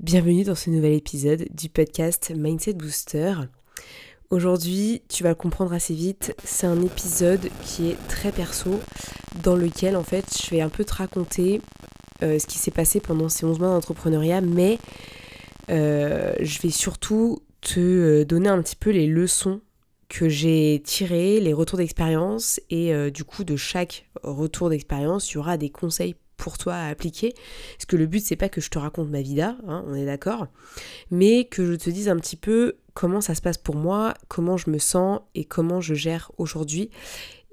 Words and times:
Bienvenue 0.00 0.42
dans 0.42 0.56
ce 0.56 0.70
nouvel 0.70 0.94
épisode 0.94 1.46
du 1.52 1.68
podcast 1.68 2.32
Mindset 2.34 2.72
Booster. 2.74 3.34
Aujourd'hui, 4.28 5.02
tu 5.08 5.22
vas 5.22 5.28
le 5.28 5.34
comprendre 5.36 5.72
assez 5.72 5.94
vite, 5.94 6.34
c'est 6.42 6.66
un 6.66 6.82
épisode 6.82 7.48
qui 7.62 7.90
est 7.90 8.08
très 8.08 8.32
perso, 8.32 8.80
dans 9.44 9.54
lequel 9.54 9.94
en 9.96 10.02
fait 10.02 10.24
je 10.42 10.50
vais 10.50 10.60
un 10.60 10.68
peu 10.68 10.84
te 10.84 10.94
raconter 10.94 11.60
euh, 12.24 12.40
ce 12.40 12.46
qui 12.46 12.58
s'est 12.58 12.72
passé 12.72 12.98
pendant 12.98 13.28
ces 13.28 13.46
11 13.46 13.60
mois 13.60 13.68
d'entrepreneuriat, 13.68 14.40
mais 14.40 14.80
euh, 15.70 16.34
je 16.40 16.60
vais 16.60 16.70
surtout 16.70 17.38
te 17.60 17.78
euh, 17.78 18.24
donner 18.24 18.48
un 18.48 18.60
petit 18.62 18.76
peu 18.76 18.90
les 18.90 19.06
leçons 19.06 19.60
que 20.08 20.28
j'ai 20.28 20.82
tirées, 20.84 21.38
les 21.38 21.52
retours 21.52 21.78
d'expérience, 21.78 22.60
et 22.68 22.92
du 23.10 23.24
coup 23.24 23.42
de 23.42 23.56
chaque 23.56 24.08
retour 24.22 24.70
d'expérience, 24.70 25.30
il 25.30 25.34
y 25.34 25.38
aura 25.38 25.56
des 25.56 25.70
conseils 25.70 26.14
toi 26.52 26.74
à 26.74 26.88
appliquer. 26.88 27.32
Parce 27.76 27.86
que 27.86 27.96
le 27.96 28.06
but, 28.06 28.24
c'est 28.24 28.36
pas 28.36 28.48
que 28.48 28.60
je 28.60 28.70
te 28.70 28.78
raconte 28.78 29.08
ma 29.08 29.22
vida, 29.22 29.56
hein, 29.66 29.84
on 29.86 29.94
est 29.94 30.06
d'accord, 30.06 30.46
mais 31.10 31.44
que 31.44 31.64
je 31.66 31.74
te 31.74 31.90
dise 31.90 32.08
un 32.08 32.16
petit 32.16 32.36
peu 32.36 32.76
comment 32.94 33.20
ça 33.20 33.34
se 33.34 33.42
passe 33.42 33.58
pour 33.58 33.74
moi, 33.74 34.14
comment 34.28 34.56
je 34.56 34.70
me 34.70 34.78
sens 34.78 35.20
et 35.34 35.44
comment 35.44 35.80
je 35.80 35.94
gère 35.94 36.30
aujourd'hui. 36.38 36.90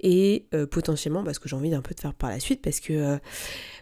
Et 0.03 0.47
euh, 0.53 0.65
potentiellement, 0.65 1.23
parce 1.23 1.39
que 1.39 1.47
j'ai 1.47 1.55
envie 1.55 1.69
d'un 1.69 1.81
peu 1.81 1.93
de 1.93 1.99
faire 1.99 2.13
par 2.13 2.29
la 2.29 2.39
suite, 2.39 2.61
parce 2.61 2.79
que 2.79 2.93
euh, 2.93 3.17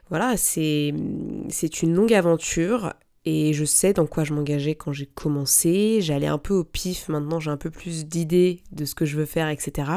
voilà, 0.10 0.36
c'est 0.38 0.90
une 0.90 1.96
longue 1.96 2.14
aventure 2.14 2.94
et 3.26 3.54
je 3.54 3.66
sais 3.66 3.94
dans 3.94 4.08
quoi 4.08 4.24
je 4.24 4.34
m'engageais 4.34 4.76
quand 4.76 4.92
j'ai 4.92 5.06
commencé. 5.06 6.00
J'allais 6.02 6.28
un 6.28 6.38
peu 6.38 6.54
au 6.54 6.64
pif, 6.64 7.10
maintenant 7.10 7.40
j'ai 7.40 7.52
un 7.52 7.58
peu 7.58 7.70
plus 7.70 8.06
d'idées 8.06 8.64
de 8.72 8.86
ce 8.86 8.96
que 8.96 9.06
je 9.06 9.18
veux 9.18 9.26
faire, 9.26 9.50
etc. 9.50 9.92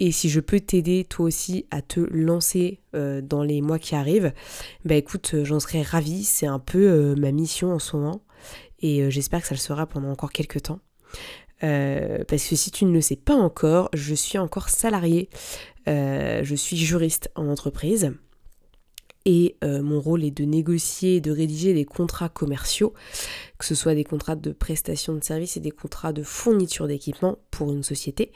Et 0.00 0.12
si 0.12 0.28
je 0.28 0.40
peux 0.40 0.60
t'aider 0.60 1.04
toi 1.04 1.26
aussi 1.26 1.66
à 1.70 1.82
te 1.82 2.00
lancer 2.00 2.80
euh, 2.94 3.20
dans 3.20 3.42
les 3.42 3.60
mois 3.60 3.78
qui 3.78 3.94
arrivent, 3.94 4.32
bah 4.84 4.94
écoute, 4.94 5.32
euh, 5.34 5.44
j'en 5.44 5.60
serais 5.60 5.82
ravie. 5.82 6.24
C'est 6.24 6.46
un 6.46 6.60
peu 6.60 6.78
euh, 6.78 7.14
ma 7.16 7.32
mission 7.32 7.72
en 7.72 7.78
ce 7.78 7.96
moment. 7.96 8.22
Et 8.80 9.10
j'espère 9.10 9.40
que 9.40 9.48
ça 9.48 9.56
le 9.56 9.60
sera 9.60 9.86
pendant 9.86 10.08
encore 10.10 10.30
quelques 10.30 10.62
temps. 10.62 10.78
parce 11.60 12.46
que 12.48 12.54
si 12.54 12.70
tu 12.70 12.84
ne 12.84 12.92
le 12.92 13.00
sais 13.00 13.16
pas 13.16 13.34
encore, 13.34 13.88
je 13.92 14.14
suis 14.14 14.38
encore 14.38 14.68
salariée. 14.68 15.28
je 15.86 16.54
suis 16.56 16.76
juriste 16.76 17.28
en 17.34 17.48
entreprise 17.48 18.12
et 19.24 19.56
euh, 19.62 19.82
mon 19.82 20.00
rôle 20.00 20.24
est 20.24 20.30
de 20.30 20.44
négocier 20.44 21.20
de 21.20 21.30
rédiger 21.30 21.74
des 21.74 21.84
contrats 21.84 22.28
commerciaux, 22.28 22.94
que 23.58 23.64
ce 23.64 23.74
soit 23.74 23.94
des 23.94 24.04
contrats 24.04 24.36
de 24.36 24.52
prestation 24.52 25.14
de 25.14 25.22
services 25.22 25.56
et 25.56 25.60
des 25.60 25.70
contrats 25.70 26.12
de 26.12 26.22
fourniture 26.22 26.86
d'équipement 26.86 27.38
pour 27.50 27.72
une 27.72 27.82
société. 27.82 28.32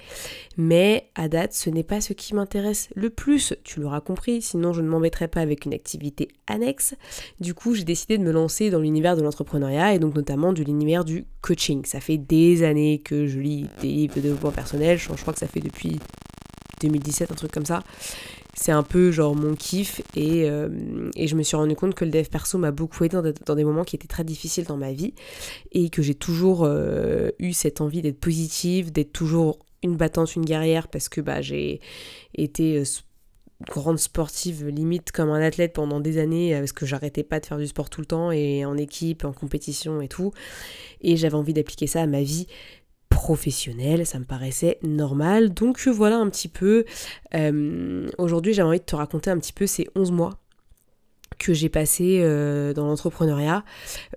Mais 0.56 1.08
à 1.14 1.28
date, 1.28 1.54
ce 1.54 1.70
n'est 1.70 1.82
pas 1.82 2.00
ce 2.00 2.12
qui 2.12 2.34
m'intéresse 2.34 2.88
le 2.94 3.10
plus, 3.10 3.54
tu 3.64 3.80
l'auras 3.80 4.00
compris, 4.00 4.42
sinon 4.42 4.72
je 4.72 4.82
ne 4.82 4.88
m'embêterai 4.88 5.28
pas 5.28 5.40
avec 5.40 5.64
une 5.64 5.74
activité 5.74 6.28
annexe. 6.46 6.94
Du 7.40 7.54
coup, 7.54 7.74
j'ai 7.74 7.84
décidé 7.84 8.18
de 8.18 8.22
me 8.22 8.32
lancer 8.32 8.70
dans 8.70 8.80
l'univers 8.80 9.16
de 9.16 9.22
l'entrepreneuriat 9.22 9.94
et 9.94 9.98
donc 9.98 10.14
notamment 10.14 10.52
de 10.52 10.62
l'univers 10.62 11.04
du 11.04 11.24
coaching. 11.40 11.84
Ça 11.84 12.00
fait 12.00 12.18
des 12.18 12.64
années 12.64 12.98
que 12.98 13.26
je 13.26 13.38
lis 13.38 13.66
des 13.80 13.88
livres 13.88 14.16
de 14.16 14.20
développement 14.20 14.50
personnel, 14.50 14.98
je 14.98 15.08
crois 15.08 15.32
que 15.32 15.40
ça 15.40 15.46
fait 15.46 15.60
depuis 15.60 15.98
2017, 16.82 17.30
un 17.30 17.34
truc 17.34 17.52
comme 17.52 17.66
ça 17.66 17.82
c'est 18.54 18.72
un 18.72 18.82
peu 18.82 19.10
genre 19.10 19.34
mon 19.34 19.54
kiff 19.54 20.02
et, 20.14 20.44
euh, 20.44 21.10
et, 21.16 21.26
je 21.26 21.36
me 21.36 21.42
suis 21.42 21.56
rendu 21.56 21.74
compte 21.74 21.94
que 21.94 22.04
le 22.04 22.10
dev 22.10 22.24
perso 22.24 22.58
m'a 22.58 22.70
beaucoup 22.70 23.04
aidé 23.04 23.18
dans, 23.46 23.54
des 23.54 23.64
moments 23.64 23.84
qui 23.84 23.96
étaient 23.96 24.08
très 24.08 24.24
difficiles 24.24 24.64
dans 24.64 24.76
ma 24.76 24.92
vie 24.92 25.14
et 25.72 25.88
que 25.88 26.02
j'ai 26.02 26.14
toujours 26.14 26.64
euh, 26.64 27.30
eu 27.38 27.52
cette 27.52 27.80
envie 27.80 28.02
d'être 28.02 28.20
positive, 28.20 28.92
d'être 28.92 29.12
toujours 29.12 29.58
une 29.82 29.96
battante, 29.96 30.36
une 30.36 30.44
guerrière 30.44 30.88
parce 30.88 31.08
que 31.08 31.20
bah, 31.20 31.40
j'ai 31.40 31.80
été 32.34 32.78
euh, 32.78 32.84
grande 33.66 33.98
sportive 33.98 34.66
limite 34.66 35.12
comme 35.12 35.30
un 35.30 35.40
athlète 35.40 35.72
pendant 35.72 36.00
des 36.00 36.18
années 36.18 36.54
parce 36.58 36.72
que 36.72 36.84
j'arrêtais 36.84 37.22
pas 37.22 37.40
de 37.40 37.46
faire 37.46 37.58
du 37.58 37.66
sport 37.66 37.88
tout 37.88 38.00
le 38.00 38.06
temps 38.06 38.32
et 38.32 38.64
en 38.66 38.76
équipe, 38.76 39.24
en 39.24 39.32
compétition 39.32 40.02
et 40.02 40.08
tout. 40.08 40.32
Et 41.00 41.16
j'avais 41.16 41.36
envie 41.36 41.54
d'appliquer 41.54 41.86
ça 41.86 42.02
à 42.02 42.06
ma 42.06 42.22
vie 42.22 42.46
professionnel, 43.12 44.06
ça 44.06 44.18
me 44.18 44.24
paraissait 44.24 44.78
normal. 44.82 45.52
Donc 45.54 45.86
voilà 45.88 46.16
un 46.16 46.28
petit 46.28 46.48
peu, 46.48 46.84
euh, 47.34 48.08
aujourd'hui 48.18 48.52
j'ai 48.52 48.62
envie 48.62 48.78
de 48.78 48.84
te 48.84 48.96
raconter 48.96 49.30
un 49.30 49.38
petit 49.38 49.52
peu 49.52 49.66
ces 49.66 49.88
11 49.94 50.10
mois 50.10 50.38
que 51.38 51.54
j'ai 51.54 51.68
passé 51.68 52.20
euh, 52.22 52.72
dans 52.72 52.86
l'entrepreneuriat. 52.86 53.64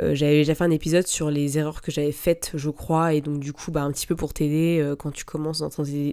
Euh, 0.02 0.14
j'avais 0.16 0.38
déjà 0.38 0.54
fait 0.54 0.64
un 0.64 0.72
épisode 0.72 1.08
sur 1.08 1.32
les 1.32 1.58
erreurs 1.58 1.82
que 1.82 1.92
j'avais 1.92 2.12
faites, 2.12 2.52
je 2.54 2.70
crois, 2.70 3.14
et 3.14 3.22
donc 3.22 3.40
du 3.40 3.54
coup, 3.54 3.72
bah, 3.72 3.84
un 3.84 3.92
petit 3.92 4.06
peu 4.08 4.16
pour 4.16 4.34
t'aider 4.34 4.94
quand 5.00 5.12
tu 5.12 5.26
commences 5.26 5.60
dans, 5.60 5.70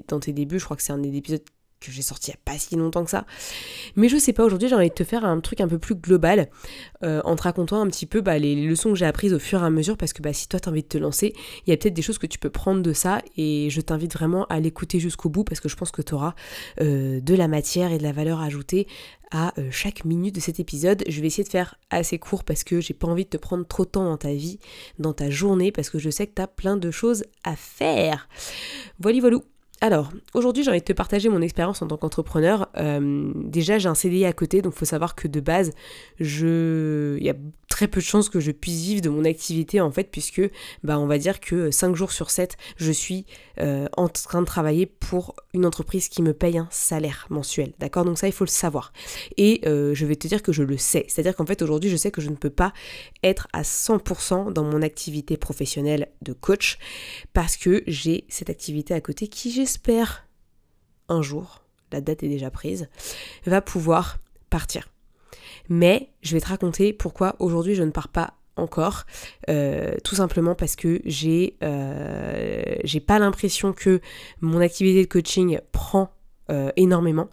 dans, 0.09 0.21
tes 0.21 0.33
débuts. 0.33 0.59
Je 0.59 0.65
crois 0.65 0.77
que 0.77 0.83
c'est 0.83 0.93
un 0.93 0.99
des 0.99 1.17
épisodes 1.17 1.43
que 1.83 1.93
j'ai 1.93 2.03
sorti 2.03 2.31
il 2.31 2.35
n'y 2.35 2.37
a 2.37 2.41
pas 2.45 2.59
si 2.59 2.77
longtemps 2.77 3.05
que 3.05 3.11
ça. 3.11 3.27
Mais 3.97 4.09
je 4.09 4.17
sais 4.17 4.33
pas, 4.33 4.45
aujourd'hui 4.45 4.69
j'ai 4.69 4.75
envie 4.75 4.89
de 4.89 4.95
te 4.95 5.05
faire 5.05 5.25
un 5.25 5.41
truc 5.41 5.61
un 5.61 5.69
peu 5.69 5.79
plus 5.79 5.95
global 5.95 6.49
euh, 7.03 7.21
en 7.25 7.37
te 7.37 7.43
racontant 7.43 7.81
un 7.81 7.87
petit 7.89 8.07
peu 8.07 8.21
bah, 8.21 8.39
les, 8.39 8.55
leçons 8.55 8.91
que 8.91 8.97
j'ai 8.97 9.07
apprises 9.07 9.35
au 9.35 9.39
fur 9.39 9.63
et 9.63 9.67
à 9.67 9.71
mesure 9.71 9.97
parce 9.97 10.13
que 10.13 10.23
bah, 10.23 10.33
si 10.33 10.49
toi 10.49 10.61
t'as 10.61 10.71
envie 10.71 10.83
de 10.83 10.89
te 10.89 10.99
lancer, 10.99 11.35
il 11.67 11.71
y 11.71 11.73
a 11.73 11.77
peut-être 11.77 11.95
des 11.95 12.03
choses 12.03 12.19
que 12.19 12.27
tu 12.27 12.39
peux 12.39 12.51
prendre 12.51 12.83
de 12.83 12.93
ça 12.93 13.23
et 13.37 13.69
je 13.71 13.81
t'invite 13.81 14.13
vraiment 14.13 14.47
à 14.47 14.61
l'écouter 14.61 15.01
jusqu'au 15.01 15.29
bout 15.29 15.45
parce 15.45 15.61
que 15.61 15.69
je 15.69 15.77
pense 15.77 15.91
que 15.91 16.03
tu 16.03 16.15
auras 16.15 16.35
euh, 16.81 17.21
de 17.21 17.35
la 17.35 17.49
matière 17.49 17.93
et 17.93 17.99
de 17.99 18.03
la 18.03 18.13
valeur 18.13 18.41
ajoutée 18.41 18.87
à 19.33 19.59
euh, 19.59 19.69
chaque 19.71 20.05
minute 20.05 20.35
de 20.35 20.41
cet 20.41 20.61
épisode. 20.61 21.03
Je 21.09 21.21
vais 21.21 21.27
essayer 21.27 21.45
de 21.45 21.49
faire 21.49 21.77
assez 21.91 22.19
court 22.19 22.45
parce 22.45 22.65
que 22.65 22.81
j'ai 22.81 22.95
pas 22.95 23.09
envie 23.09 23.25
de 23.25 23.31
te 23.31 23.37
prendre 23.37 23.67
trop 23.67 23.85
de 23.85 23.91
temps 23.91 24.05
dans 24.05 24.19
ta 24.19 24.33
vie, 24.33 24.59
dans 24.99 25.13
ta 25.13 25.31
journée, 25.31 25.73
parce 25.73 25.91
que 25.91 25.99
je 25.99 26.11
sais 26.11 26.27
que 26.27 26.35
tu 26.35 26.43
as 26.43 26.47
plein 26.47 26.77
de 26.77 26.91
choses 26.91 27.25
à 27.43 27.57
faire. 27.57 28.29
Voilà, 29.01 29.21
voilà. 29.21 29.39
Alors, 29.83 30.13
aujourd'hui, 30.33 30.63
j'ai 30.63 30.71
envie 30.71 30.79
de 30.79 30.85
te 30.85 30.93
partager 30.93 31.29
mon 31.29 31.43
expérience 31.43 31.83
en 31.83 31.89
tant 31.89 31.97
qu'entrepreneur. 31.97 32.69
Euh, 32.77 33.33
déjà, 33.35 33.79
j'ai 33.79 33.89
un 33.89 33.97
CDI 33.97 34.27
à 34.27 34.33
côté, 34.33 34.63
donc 34.63 34.75
il 34.77 34.79
faut 34.79 34.85
savoir 34.85 35.17
que 35.17 35.27
de 35.27 35.41
base, 35.41 35.73
je... 36.21 37.19
très 37.73 37.89
peu 37.89 38.01
de 38.01 38.05
chances 38.05 38.29
que 38.29 38.39
je 38.39 38.51
puisse 38.51 38.83
vivre 38.83 39.01
de 39.01 39.09
mon 39.09 39.25
activité 39.25 39.81
en 39.81 39.91
fait 39.91 40.11
puisque 40.11 40.43
bah 40.85 40.99
on 40.99 41.07
va 41.07 41.17
dire 41.17 41.41
que 41.41 41.71
5 41.71 41.97
jours 41.97 42.13
sur 42.13 42.31
7 42.31 42.59
je 42.77 42.93
suis 42.93 43.25
euh, 43.61 43.87
en 43.97 44.11
train 44.11 44.43
de 44.43 44.47
travailler 44.47 44.85
pour 44.85 45.37
une 45.55 45.65
entreprise 45.65 46.11
qui 46.11 46.21
me 46.21 46.35
paye 46.35 46.59
un 46.59 46.69
salaire 46.71 47.27
mensuel. 47.31 47.73
D'accord? 47.79 48.05
Donc 48.05 48.19
ça 48.19 48.27
il 48.27 48.33
faut 48.33 48.45
le 48.45 48.51
savoir. 48.51 48.93
Et 49.39 49.63
euh, 49.65 49.95
je 49.95 50.05
vais 50.05 50.17
te 50.17 50.29
dire 50.29 50.43
que 50.43 50.53
je 50.53 50.63
le 50.63 50.77
sais. 50.77 51.07
C'est 51.09 51.21
à 51.21 51.23
dire 51.23 51.35
qu'en 51.35 51.47
fait 51.47 51.63
aujourd'hui 51.63 51.89
je 51.89 51.97
sais 51.97 52.11
que 52.11 52.21
je 52.21 52.29
ne 52.29 52.37
peux 52.37 52.51
pas 52.51 52.75
être 53.23 53.49
à 53.55 53.63
100% 53.63 54.53
dans 54.53 54.65
mon 54.65 54.83
activité 54.83 55.39
professionnelle 55.39 56.09
de 56.21 56.35
coach 56.35 56.79
parce 57.33 57.57
que 57.57 57.83
j'ai 57.87 58.27
cette 58.29 58.51
activité 58.51 58.93
à 58.93 59.01
côté 59.01 59.29
qui 59.29 59.51
j'espère 59.51 60.27
un 61.09 61.23
jour 61.23 61.65
la 61.91 62.03
date 62.03 62.23
est 62.23 62.29
déjà 62.29 62.51
prise 62.51 62.89
va 63.47 63.63
pouvoir 63.63 64.19
partir 64.51 64.92
mais 65.69 66.11
je 66.23 66.35
vais 66.35 66.41
te 66.41 66.49
raconter 66.49 66.93
pourquoi 66.93 67.37
aujourd'hui 67.39 67.75
je 67.75 67.83
ne 67.83 67.91
pars 67.91 68.09
pas 68.09 68.35
encore, 68.57 69.05
euh, 69.49 69.95
tout 70.05 70.15
simplement 70.15 70.55
parce 70.55 70.77
que 70.77 71.01
j'ai 71.05 71.57
euh, 71.63 72.63
j'ai 72.85 73.01
pas 73.01 73.19
l'impression 73.19 73.73
que 73.73 74.01
mon 74.41 74.61
activité 74.61 75.03
de 75.03 75.09
coaching 75.09 75.59
prend 75.73 76.11
euh, 76.51 76.71
énormément. 76.77 77.29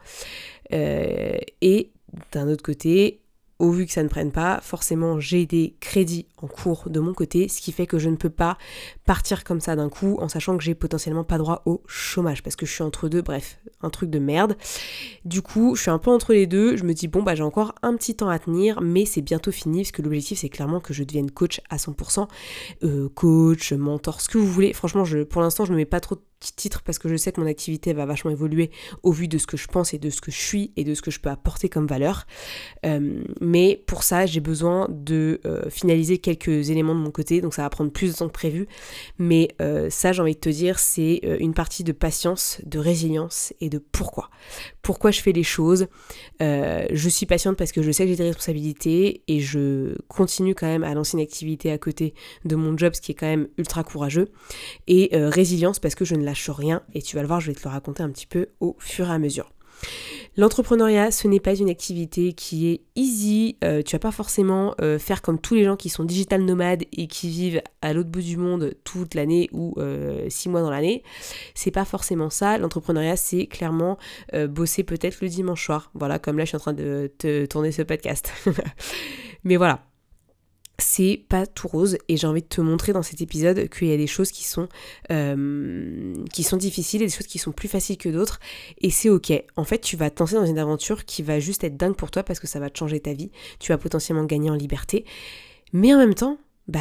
et 0.71 1.91
d'un 2.31 2.47
autre 2.47 2.63
côté, 2.63 3.21
au 3.59 3.71
vu 3.71 3.85
que 3.85 3.91
ça 3.91 4.03
ne 4.03 4.07
prenne 4.07 4.31
pas, 4.31 4.59
forcément 4.61 5.19
j'ai 5.19 5.45
des 5.45 5.75
crédits 5.79 6.27
en 6.37 6.47
cours 6.47 6.89
de 6.89 6.99
mon 6.99 7.13
côté, 7.13 7.47
ce 7.49 7.59
qui 7.61 7.71
fait 7.71 7.87
que 7.87 7.99
je 7.99 8.09
ne 8.09 8.15
peux 8.15 8.29
pas 8.29 8.57
partir 9.05 9.43
comme 9.43 9.59
ça 9.59 9.75
d'un 9.75 9.89
coup 9.89 10.17
en 10.21 10.29
sachant 10.29 10.57
que 10.57 10.63
j'ai 10.63 10.75
potentiellement 10.75 11.25
pas 11.25 11.37
droit 11.37 11.61
au 11.65 11.83
chômage 11.85 12.41
parce 12.41 12.55
que 12.55 12.65
je 12.65 12.71
suis 12.71 12.83
entre 12.83 13.09
deux, 13.09 13.21
bref, 13.21 13.59
un 13.81 13.89
truc 13.89 14.09
de 14.09 14.19
merde. 14.19 14.57
Du 15.25 15.41
coup, 15.41 15.75
je 15.75 15.81
suis 15.81 15.91
un 15.91 15.99
peu 15.99 16.11
entre 16.11 16.33
les 16.33 16.47
deux, 16.47 16.75
je 16.77 16.83
me 16.83 16.93
dis 16.93 17.07
bon 17.07 17.23
bah 17.23 17.35
j'ai 17.35 17.43
encore 17.43 17.73
un 17.81 17.95
petit 17.95 18.15
temps 18.15 18.29
à 18.29 18.39
tenir, 18.39 18.81
mais 18.81 19.05
c'est 19.05 19.21
bientôt 19.21 19.51
fini 19.51 19.81
parce 19.81 19.91
que 19.91 20.01
l'objectif 20.01 20.39
c'est 20.39 20.49
clairement 20.49 20.79
que 20.79 20.93
je 20.93 21.03
devienne 21.03 21.31
coach 21.31 21.61
à 21.69 21.77
100%, 21.77 22.27
euh, 22.83 23.09
coach, 23.09 23.73
mentor, 23.73 24.21
ce 24.21 24.29
que 24.29 24.37
vous 24.37 24.47
voulez. 24.47 24.73
Franchement, 24.73 25.03
pour 25.29 25.41
l'instant 25.41 25.65
je 25.65 25.71
me 25.71 25.77
mets 25.77 25.85
pas 25.85 25.99
trop 25.99 26.15
de 26.15 26.21
titres 26.55 26.83
parce 26.83 26.99
que 26.99 27.09
je 27.09 27.17
sais 27.17 27.33
que 27.33 27.41
mon 27.41 27.47
activité 27.47 27.91
va 27.91 28.05
vachement 28.05 28.31
évoluer 28.31 28.71
au 29.03 29.11
vu 29.11 29.27
de 29.27 29.37
ce 29.37 29.45
que 29.45 29.57
je 29.57 29.67
pense 29.67 29.93
et 29.93 29.99
de 29.99 30.09
ce 30.09 30.21
que 30.21 30.31
je 30.31 30.37
suis 30.37 30.71
et 30.77 30.85
de 30.85 30.93
ce 30.93 31.01
que 31.01 31.11
je 31.11 31.19
peux 31.19 31.29
apporter 31.29 31.67
comme 31.67 31.85
valeur. 31.85 32.25
Euh, 32.85 33.23
Mais 33.41 33.83
pour 33.87 34.03
ça, 34.03 34.25
j'ai 34.25 34.39
besoin 34.39 34.87
de 34.89 35.41
euh, 35.45 35.69
finaliser 35.69 36.17
quelques 36.17 36.69
éléments 36.69 36.95
de 36.95 37.01
mon 37.01 37.11
côté, 37.11 37.41
donc 37.41 37.53
ça 37.53 37.63
va 37.63 37.69
prendre 37.69 37.91
plus 37.91 38.13
de 38.13 38.17
temps 38.17 38.27
que 38.27 38.33
prévu. 38.33 38.67
Mais 39.17 39.49
ça, 39.89 40.13
j'ai 40.13 40.21
envie 40.21 40.35
de 40.35 40.39
te 40.39 40.49
dire, 40.49 40.79
c'est 40.79 41.21
une 41.39 41.53
partie 41.53 41.83
de 41.83 41.91
patience, 41.91 42.61
de 42.65 42.79
résilience 42.79 43.53
et 43.59 43.68
de 43.69 43.77
pourquoi. 43.77 44.29
Pourquoi 44.81 45.11
je 45.11 45.21
fais 45.21 45.31
les 45.31 45.43
choses. 45.43 45.87
je 46.39 47.09
suis 47.09 47.25
patiente 47.25 47.57
parce 47.57 47.71
que 47.71 47.81
je 47.81 47.91
sais 47.91 48.03
que 48.03 48.09
j'ai 48.09 48.15
des 48.15 48.23
responsabilités 48.23 49.23
et 49.27 49.39
je 49.39 49.95
continue 50.07 50.55
quand 50.55 50.67
même 50.67 50.83
à 50.83 50.93
lancer 50.93 51.17
une 51.17 51.23
activité 51.23 51.71
à 51.71 51.77
côté 51.77 52.13
de 52.45 52.55
mon 52.55 52.77
job, 52.77 52.93
ce 52.95 53.01
qui 53.01 53.11
est 53.11 53.15
quand 53.15 53.27
même 53.27 53.47
ultra 53.57 53.83
courageux. 53.83 54.29
Et 54.87 55.09
résilience 55.13 55.79
parce 55.79 55.95
que 55.95 56.05
je 56.05 56.15
ne 56.15 56.23
lâche 56.23 56.49
rien 56.49 56.81
et 56.93 57.01
tu 57.01 57.15
vas 57.15 57.21
le 57.21 57.27
voir, 57.27 57.39
je 57.39 57.51
vais 57.51 57.55
te 57.55 57.63
le 57.63 57.69
raconter 57.69 58.03
un 58.03 58.09
petit 58.09 58.27
peu 58.27 58.47
au 58.59 58.75
fur 58.79 59.09
et 59.09 59.13
à 59.13 59.19
mesure. 59.19 59.51
L'entrepreneuriat, 60.37 61.11
ce 61.11 61.27
n'est 61.27 61.39
pas 61.39 61.55
une 61.55 61.69
activité 61.69 62.33
qui 62.33 62.69
est 62.69 62.81
easy. 62.95 63.57
Euh, 63.63 63.81
tu 63.81 63.95
vas 63.95 63.99
pas 63.99 64.11
forcément 64.11 64.73
euh, 64.81 64.97
faire 64.99 65.21
comme 65.21 65.39
tous 65.39 65.55
les 65.55 65.65
gens 65.65 65.75
qui 65.75 65.89
sont 65.89 66.03
digital 66.03 66.43
nomades 66.43 66.83
et 66.93 67.07
qui 67.07 67.29
vivent 67.29 67.61
à 67.81 67.93
l'autre 67.93 68.09
bout 68.09 68.21
du 68.21 68.37
monde 68.37 68.73
toute 68.83 69.15
l'année 69.15 69.49
ou 69.51 69.73
euh, 69.77 70.27
six 70.29 70.47
mois 70.47 70.61
dans 70.61 70.69
l'année. 70.69 71.03
C'est 71.55 71.71
pas 71.71 71.85
forcément 71.85 72.29
ça. 72.29 72.57
L'entrepreneuriat, 72.57 73.17
c'est 73.17 73.47
clairement 73.47 73.97
bosser 74.47 74.83
peut-être 74.83 75.19
le 75.21 75.27
dimanche 75.27 75.65
soir. 75.65 75.91
Voilà, 75.93 76.19
comme 76.19 76.37
là, 76.37 76.45
je 76.45 76.49
suis 76.49 76.57
en 76.57 76.61
train 76.61 76.73
de 76.73 77.11
te 77.17 77.45
tourner 77.45 77.71
ce 77.71 77.81
podcast. 77.81 78.31
Mais 79.43 79.57
voilà, 79.57 79.81
c'est 80.79 81.23
pas 81.29 81.45
tout 81.45 81.67
rose 81.67 81.97
et 82.07 82.17
j'ai 82.17 82.27
envie 82.27 82.41
de 82.41 82.47
te 82.47 82.61
montrer 82.61 82.93
dans 82.93 83.03
cet 83.03 83.21
épisode 83.21 83.69
qu'il 83.69 83.87
y 83.87 83.93
a 83.93 83.97
des 83.97 84.07
choses 84.07 84.31
qui 84.31 84.45
sont 84.45 84.67
euh, 85.11 86.13
qui 86.33 86.43
sont 86.43 86.57
difficiles 86.57 87.01
et 87.01 87.05
des 87.05 87.11
choses 87.11 87.27
qui 87.27 87.39
sont 87.39 87.51
plus 87.51 87.67
faciles 87.67 87.97
que 87.97 88.09
d'autres 88.09 88.39
et 88.79 88.89
c'est 88.89 89.09
ok. 89.09 89.31
En 89.55 89.63
fait, 89.63 89.79
tu 89.79 89.95
vas 89.95 90.09
te 90.09 90.21
lancer 90.21 90.35
dans 90.35 90.45
une 90.45 90.59
aventure 90.59 91.05
qui 91.05 91.21
va 91.23 91.39
juste 91.39 91.63
être 91.63 91.77
dingue 91.77 91.95
pour 91.95 92.11
toi 92.11 92.23
parce 92.23 92.39
que 92.39 92.47
ça 92.47 92.59
va 92.59 92.69
te 92.69 92.77
changer 92.77 92.99
ta 92.99 93.13
vie. 93.13 93.31
Tu 93.59 93.71
vas 93.71 93.77
potentiellement 93.77 94.25
gagner 94.25 94.49
en 94.49 94.55
liberté, 94.55 95.05
mais 95.73 95.93
en 95.93 95.97
même 95.97 96.15
temps, 96.15 96.37
bah 96.67 96.79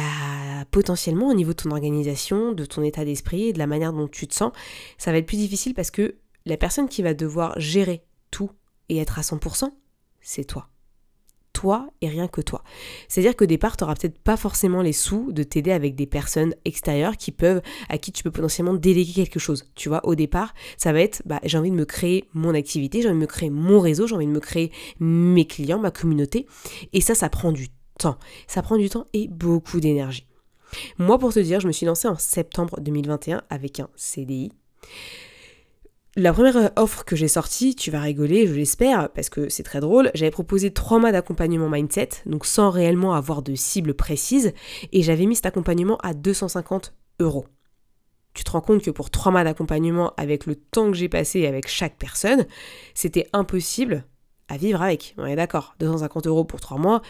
potentiellement 0.71 1.29
au 1.29 1.33
niveau 1.33 1.51
de 1.51 1.57
ton 1.57 1.71
organisation, 1.71 2.51
de 2.51 2.65
ton 2.65 2.83
état 2.83 3.05
d'esprit 3.05 3.49
et 3.49 3.53
de 3.53 3.59
la 3.59 3.67
manière 3.67 3.91
dont 3.91 4.07
tu 4.07 4.27
te 4.27 4.35
sens, 4.35 4.51
ça 4.97 5.11
va 5.11 5.17
être 5.17 5.25
plus 5.25 5.37
difficile 5.37 5.73
parce 5.73 5.91
que 5.91 6.15
la 6.45 6.57
personne 6.57 6.87
qui 6.87 7.01
va 7.01 7.13
devoir 7.13 7.59
gérer 7.59 8.03
tout 8.31 8.51
et 8.89 8.97
être 8.97 9.19
à 9.19 9.21
100%, 9.21 9.71
c'est 10.21 10.45
toi 10.45 10.69
et 12.01 12.07
rien 12.07 12.27
que 12.27 12.41
toi. 12.41 12.63
C'est-à-dire 13.07 13.35
qu'au 13.35 13.45
départ, 13.45 13.77
tu 13.77 13.83
n'auras 13.83 13.95
peut-être 13.95 14.19
pas 14.19 14.37
forcément 14.37 14.81
les 14.81 14.93
sous 14.93 15.31
de 15.31 15.43
t'aider 15.43 15.71
avec 15.71 15.95
des 15.95 16.05
personnes 16.05 16.53
extérieures 16.65 17.17
qui 17.17 17.31
peuvent, 17.31 17.61
à 17.89 17.97
qui 17.97 18.11
tu 18.11 18.23
peux 18.23 18.31
potentiellement 18.31 18.73
déléguer 18.73 19.13
quelque 19.13 19.39
chose. 19.39 19.71
Tu 19.75 19.89
vois, 19.89 20.05
au 20.05 20.15
départ, 20.15 20.53
ça 20.77 20.93
va 20.93 21.01
être, 21.01 21.21
bah, 21.25 21.39
j'ai 21.43 21.57
envie 21.57 21.71
de 21.71 21.75
me 21.75 21.85
créer 21.85 22.25
mon 22.33 22.53
activité, 22.53 23.01
j'ai 23.01 23.09
envie 23.09 23.17
de 23.17 23.21
me 23.21 23.27
créer 23.27 23.49
mon 23.49 23.79
réseau, 23.79 24.07
j'ai 24.07 24.15
envie 24.15 24.27
de 24.27 24.31
me 24.31 24.39
créer 24.39 24.71
mes 24.99 25.45
clients, 25.45 25.79
ma 25.79 25.91
communauté. 25.91 26.47
Et 26.93 27.01
ça, 27.01 27.15
ça 27.15 27.29
prend 27.29 27.51
du 27.51 27.69
temps. 27.97 28.17
Ça 28.47 28.61
prend 28.61 28.77
du 28.77 28.89
temps 28.89 29.05
et 29.13 29.27
beaucoup 29.27 29.79
d'énergie. 29.79 30.25
Moi, 30.97 31.17
pour 31.17 31.33
te 31.33 31.39
dire, 31.39 31.59
je 31.59 31.67
me 31.67 31.71
suis 31.71 31.85
lancée 31.85 32.07
en 32.07 32.17
septembre 32.17 32.79
2021 32.79 33.41
avec 33.49 33.79
un 33.79 33.89
CDI. 33.95 34.51
La 36.19 36.33
première 36.33 36.73
offre 36.75 37.05
que 37.05 37.15
j'ai 37.15 37.29
sortie, 37.29 37.75
tu 37.75 37.91
vas 37.91 38.01
rigoler, 38.01 38.45
je 38.45 38.53
l'espère, 38.53 39.09
parce 39.13 39.29
que 39.29 39.47
c'est 39.47 39.63
très 39.63 39.79
drôle, 39.79 40.11
j'avais 40.15 40.31
proposé 40.31 40.69
trois 40.69 40.99
mois 40.99 41.13
d'accompagnement 41.13 41.69
mindset, 41.69 42.09
donc 42.25 42.45
sans 42.45 42.71
réellement 42.71 43.13
avoir 43.13 43.41
de 43.41 43.55
cible 43.55 43.93
précise, 43.93 44.51
et 44.91 45.01
j'avais 45.01 45.25
mis 45.25 45.37
cet 45.37 45.45
accompagnement 45.45 45.95
à 46.03 46.13
250 46.13 46.93
euros. 47.21 47.45
Tu 48.33 48.43
te 48.43 48.51
rends 48.51 48.59
compte 48.59 48.83
que 48.83 48.91
pour 48.91 49.11
trois 49.11 49.31
mois 49.31 49.45
d'accompagnement, 49.45 50.11
avec 50.17 50.45
le 50.45 50.55
temps 50.55 50.91
que 50.91 50.97
j'ai 50.97 51.07
passé 51.07 51.47
avec 51.47 51.69
chaque 51.69 51.95
personne, 51.97 52.45
c'était 52.93 53.29
impossible 53.31 54.03
à 54.49 54.57
vivre 54.57 54.81
avec. 54.81 55.15
On 55.17 55.25
est 55.25 55.37
d'accord, 55.37 55.75
250 55.79 56.27
euros 56.27 56.43
pour 56.43 56.59
trois 56.59 56.77
mois, 56.77 57.01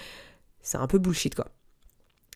c'est 0.61 0.77
un 0.77 0.85
peu 0.85 0.99
bullshit 0.99 1.33
quoi. 1.33 1.47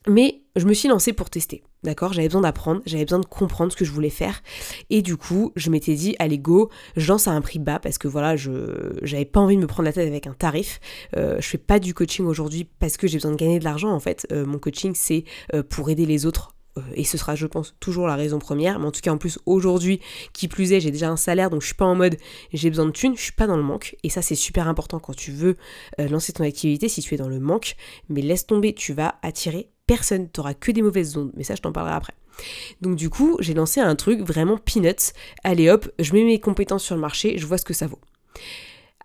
Mais 0.08 0.44
je 0.56 0.66
me 0.66 0.74
suis 0.74 0.88
lancée 0.90 1.14
pour 1.14 1.30
tester, 1.30 1.64
d'accord? 1.84 2.14
J'avais 2.14 2.28
besoin 2.28 2.42
d'apprendre, 2.42 2.82
j'avais 2.86 3.06
besoin 3.06 3.20
de 3.20 3.26
comprendre 3.26 3.72
ce 3.72 3.78
que 3.78 3.86
je 3.86 3.92
voulais 3.92 4.10
faire. 4.10 4.44
Et 4.90 5.02
du 5.02 5.18
coup, 5.18 5.52
je 5.56 5.70
m'étais 5.70 5.96
dit, 5.96 6.16
allez 6.20 6.38
go, 6.38 6.70
je 6.96 7.08
lance 7.08 7.28
à 7.28 7.32
un 7.32 7.42
prix 7.42 7.60
bas 7.60 7.80
parce 7.80 7.98
que 7.98 8.08
voilà, 8.08 8.36
je 8.36 8.94
j'avais 9.02 9.26
pas 9.26 9.40
envie 9.40 9.56
de 9.56 9.62
me 9.62 9.68
prendre 9.68 9.86
la 9.86 9.94
tête 9.94 10.08
avec 10.08 10.28
un 10.28 10.34
tarif. 10.34 10.80
Euh, 11.18 11.38
je 11.40 11.48
fais 11.48 11.58
pas 11.58 11.80
du 11.80 11.94
coaching 11.94 12.26
aujourd'hui 12.26 12.68
parce 12.80 12.98
que 12.98 13.08
j'ai 13.08 13.18
besoin 13.18 13.32
de 13.32 13.38
gagner 13.38 13.60
de 13.60 13.64
l'argent 13.64 13.92
en 13.92 14.00
fait. 14.00 14.28
Euh, 14.32 14.46
mon 14.46 14.60
coaching, 14.60 14.94
c'est 14.96 15.24
euh, 15.54 15.64
pour 15.64 15.90
aider 15.90 16.06
les 16.06 16.26
autres 16.26 16.50
et 16.96 17.04
ce 17.04 17.20
sera 17.20 17.36
je 17.36 17.46
pense 17.46 17.76
toujours 17.80 18.08
la 18.08 18.16
raison 18.16 18.40
première, 18.40 18.80
mais 18.80 18.88
en 18.88 18.92
tout 18.92 19.02
cas 19.02 19.12
en 19.12 19.20
plus 19.20 19.38
aujourd'hui, 19.46 20.00
qui 20.34 20.48
plus 20.48 20.74
est, 20.74 20.80
j'ai 20.80 20.90
déjà 20.90 21.08
un 21.08 21.18
salaire, 21.18 21.52
donc 21.52 21.62
je 21.62 21.68
suis 21.68 21.76
pas 21.76 21.86
en 21.86 21.94
mode 21.94 22.18
j'ai 22.52 22.72
besoin 22.72 22.88
de 22.88 22.92
thunes, 22.92 23.16
je 23.16 23.22
suis 23.22 23.32
pas 23.32 23.46
dans 23.46 23.58
le 23.58 23.62
manque, 23.62 23.96
et 24.02 24.10
ça 24.10 24.24
c'est 24.24 24.34
super 24.34 24.68
important 24.68 24.98
quand 24.98 25.16
tu 25.16 25.32
veux 25.32 25.56
lancer 26.00 26.34
ton 26.34 26.44
activité, 26.44 26.90
si 26.90 27.04
tu 27.04 27.14
es 27.14 27.18
dans 27.18 27.30
le 27.30 27.40
manque, 27.40 27.76
mais 28.10 28.24
laisse 28.24 28.48
tomber, 28.48 28.74
tu 28.74 28.92
vas 28.94 29.20
attirer 29.22 29.70
personne, 29.88 30.30
t'auras 30.30 30.54
que 30.54 30.72
des 30.72 30.82
mauvaises 30.82 31.18
ondes, 31.18 31.32
mais 31.36 31.44
ça 31.44 31.56
je 31.56 31.62
t'en 31.62 31.72
parlerai 31.72 31.96
après. 31.96 32.14
Donc 32.82 32.96
du 32.96 33.10
coup, 33.10 33.38
j'ai 33.40 33.54
lancé 33.54 33.80
un 33.80 33.96
truc 33.96 34.22
vraiment 34.22 34.58
peanuts, 34.58 35.14
allez 35.44 35.70
hop, 35.70 35.90
je 36.00 36.14
mets 36.14 36.24
mes 36.24 36.40
compétences 36.40 36.84
sur 36.84 36.96
le 36.96 37.02
marché, 37.02 37.38
je 37.38 37.46
vois 37.46 37.58
ce 37.58 37.66
que 37.66 37.74
ça 37.74 37.88
vaut. 37.88 38.00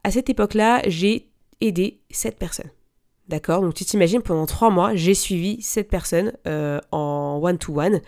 À 0.05 0.11
cette 0.11 0.31
époque-là, 0.31 0.83
j'ai 0.87 1.29
aidé 1.61 2.01
7 2.11 2.39
personnes. 2.39 2.71
D'accord 3.29 3.61
Donc 3.61 3.75
tu 3.75 3.85
t'imagines, 3.85 4.23
pendant 4.23 4.47
trois 4.47 4.71
mois, 4.71 4.95
j'ai 4.95 5.13
suivi 5.13 5.61
cette 5.61 5.91
personne 5.91 6.33
euh, 6.47 6.81
en 6.93 7.39
one-to-one. 7.43 8.01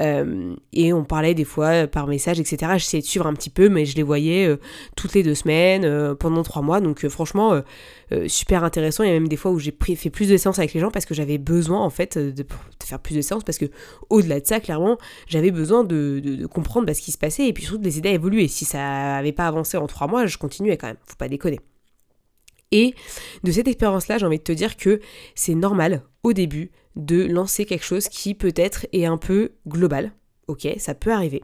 Euh, 0.00 0.54
et 0.72 0.92
on 0.92 1.02
parlait 1.02 1.34
des 1.34 1.44
fois 1.44 1.88
par 1.88 2.06
message, 2.06 2.38
etc. 2.38 2.74
J'essayais 2.74 3.00
de 3.00 3.06
suivre 3.06 3.26
un 3.26 3.34
petit 3.34 3.50
peu, 3.50 3.68
mais 3.68 3.84
je 3.84 3.96
les 3.96 4.04
voyais 4.04 4.46
euh, 4.46 4.60
toutes 4.96 5.14
les 5.14 5.24
deux 5.24 5.34
semaines, 5.34 6.14
pendant 6.14 6.44
trois 6.44 6.62
mois. 6.62 6.80
Donc 6.80 7.06
franchement, 7.08 7.60
super 8.28 8.62
intéressant. 8.62 9.02
Il 9.02 9.08
y 9.08 9.10
a 9.10 9.14
même 9.14 9.26
des 9.26 9.36
fois 9.36 9.50
où 9.50 9.58
j'ai 9.58 9.74
fait 9.96 10.10
plus 10.10 10.28
de 10.28 10.36
séances 10.36 10.60
avec 10.60 10.72
les 10.72 10.80
gens 10.80 10.92
parce 10.92 11.04
que 11.04 11.14
j'avais 11.14 11.38
besoin, 11.38 11.80
en 11.80 11.90
fait, 11.90 12.16
de, 12.16 12.46
faire 12.84 13.00
plus 13.00 13.16
de 13.16 13.22
séances. 13.22 13.42
Parce 13.42 13.58
que 13.58 13.66
au-delà 14.08 14.38
de 14.38 14.46
ça, 14.46 14.60
clairement, 14.60 14.98
j'avais 15.26 15.50
besoin 15.50 15.82
de, 15.82 16.46
comprendre 16.46 16.86
bah, 16.86 16.94
ce 16.94 17.02
qui 17.02 17.10
se 17.10 17.18
passait 17.18 17.48
et 17.48 17.52
puis 17.52 17.64
surtout 17.64 17.78
de 17.78 17.84
les 17.84 17.98
aider 17.98 18.10
à 18.10 18.12
évoluer. 18.12 18.46
Si 18.46 18.64
ça 18.64 18.78
n'avait 18.78 19.32
pas 19.32 19.48
avancé 19.48 19.76
en 19.76 19.88
trois 19.88 20.06
mois, 20.06 20.26
je 20.26 20.38
continuais 20.38 20.76
quand 20.76 20.86
même. 20.86 20.96
Faut 21.06 21.16
pas 21.16 21.28
déconner. 21.28 21.58
Et 22.72 22.94
de 23.42 23.52
cette 23.52 23.68
expérience-là, 23.68 24.18
j'ai 24.18 24.26
envie 24.26 24.38
de 24.38 24.44
te 24.44 24.52
dire 24.52 24.76
que 24.76 25.00
c'est 25.34 25.54
normal 25.54 26.02
au 26.22 26.32
début 26.32 26.70
de 26.96 27.24
lancer 27.24 27.64
quelque 27.64 27.84
chose 27.84 28.08
qui 28.08 28.34
peut-être 28.34 28.86
est 28.92 29.06
un 29.06 29.16
peu 29.16 29.52
global. 29.66 30.12
Ok, 30.46 30.66
ça 30.78 30.94
peut 30.94 31.12
arriver. 31.12 31.42